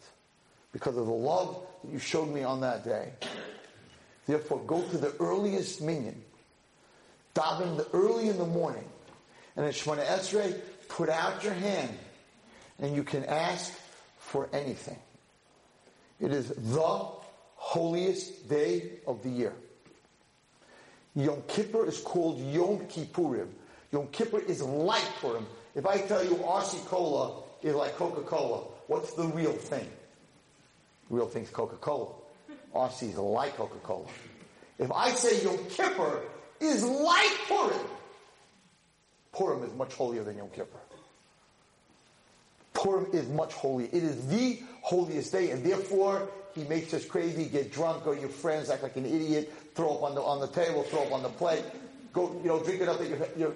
[0.71, 3.11] Because of the love that you showed me on that day.
[4.27, 6.21] Therefore, go to the earliest minyan,
[7.33, 8.87] daven the early in the morning,
[9.55, 11.97] and in Shemona Esrei, put out your hand,
[12.79, 13.73] and you can ask
[14.19, 14.99] for anything.
[16.19, 17.07] It is the
[17.55, 19.53] holiest day of the year.
[21.15, 23.47] Yom Kippur is called Yom Kippurim.
[23.91, 25.47] Yom Kippur is like Purim.
[25.75, 29.87] If I tell you RC Cola is like Coca-Cola, what's the real thing?
[31.09, 32.13] Real thing's Coca-Cola.
[33.01, 34.05] Is like Coca-Cola.
[34.77, 36.21] If I say Yom Kippur
[36.59, 37.85] is like Purim,
[39.33, 40.79] Purim is much holier than Yom Kippur.
[42.73, 43.89] Purim is much holier.
[43.91, 48.19] It is the holiest day, and therefore he makes us crazy, get drunk, go to
[48.19, 51.11] your friends, act like an idiot, throw up on the on the table, throw up
[51.11, 51.63] on the plate,
[52.13, 53.53] go, you know, drink it up at your, your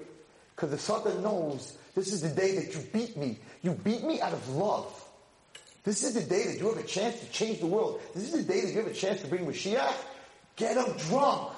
[0.55, 3.37] because the Satan knows this is the day that you beat me.
[3.61, 5.02] You beat me out of love.
[5.83, 7.99] This is the day that you have a chance to change the world.
[8.13, 9.93] This is the day that you have a chance to bring Mashiach.
[10.55, 11.51] Get them drunk.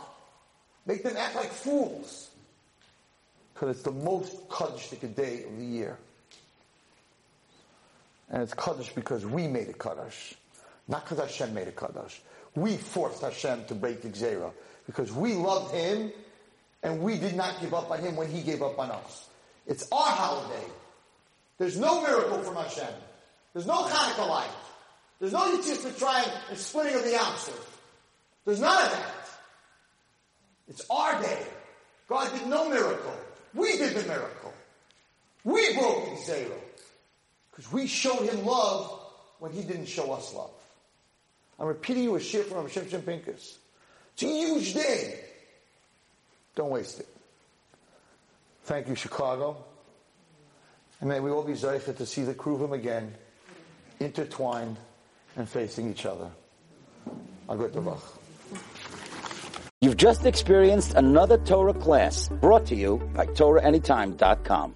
[0.86, 2.30] Make them act like fools.
[3.54, 5.98] Because it's the most Kaddish day of the year.
[8.30, 10.36] And it's Kaddish because we made it Kaddish.
[10.88, 12.22] Not because Hashem made it Kaddish.
[12.56, 14.52] We forced Hashem to break the Gzera.
[14.88, 16.12] Because we loved Him
[16.82, 19.30] and we did not give up on Him when He gave up on us.
[19.68, 20.66] It's our holiday.
[21.58, 22.94] There's no miracle from Hashem.
[23.56, 24.50] There's no Hanukkah light.
[25.22, 27.56] There's no Yetzias Mitzrayim and splitting of the ounces.
[28.44, 29.30] There's none of that.
[30.68, 31.42] It's our day.
[32.10, 33.16] God did no miracle.
[33.54, 34.54] We did the miracle.
[35.46, 36.52] We broke the Gzera.
[37.50, 39.00] Because we showed him love
[39.40, 40.52] when he didn't show us love.
[41.58, 43.58] I'm repeating you a shir from Shimshon Pincus.
[44.16, 45.18] It's a huge day.
[46.56, 47.08] Don't waste it.
[48.66, 49.56] Thank you, Chicago.
[51.00, 53.14] And may we all be zeichet to see the Kruvim again
[54.00, 54.78] intertwined
[55.36, 56.30] and facing each other.
[59.82, 64.74] You've just experienced another Torah class brought to you by TorahAnytime.com.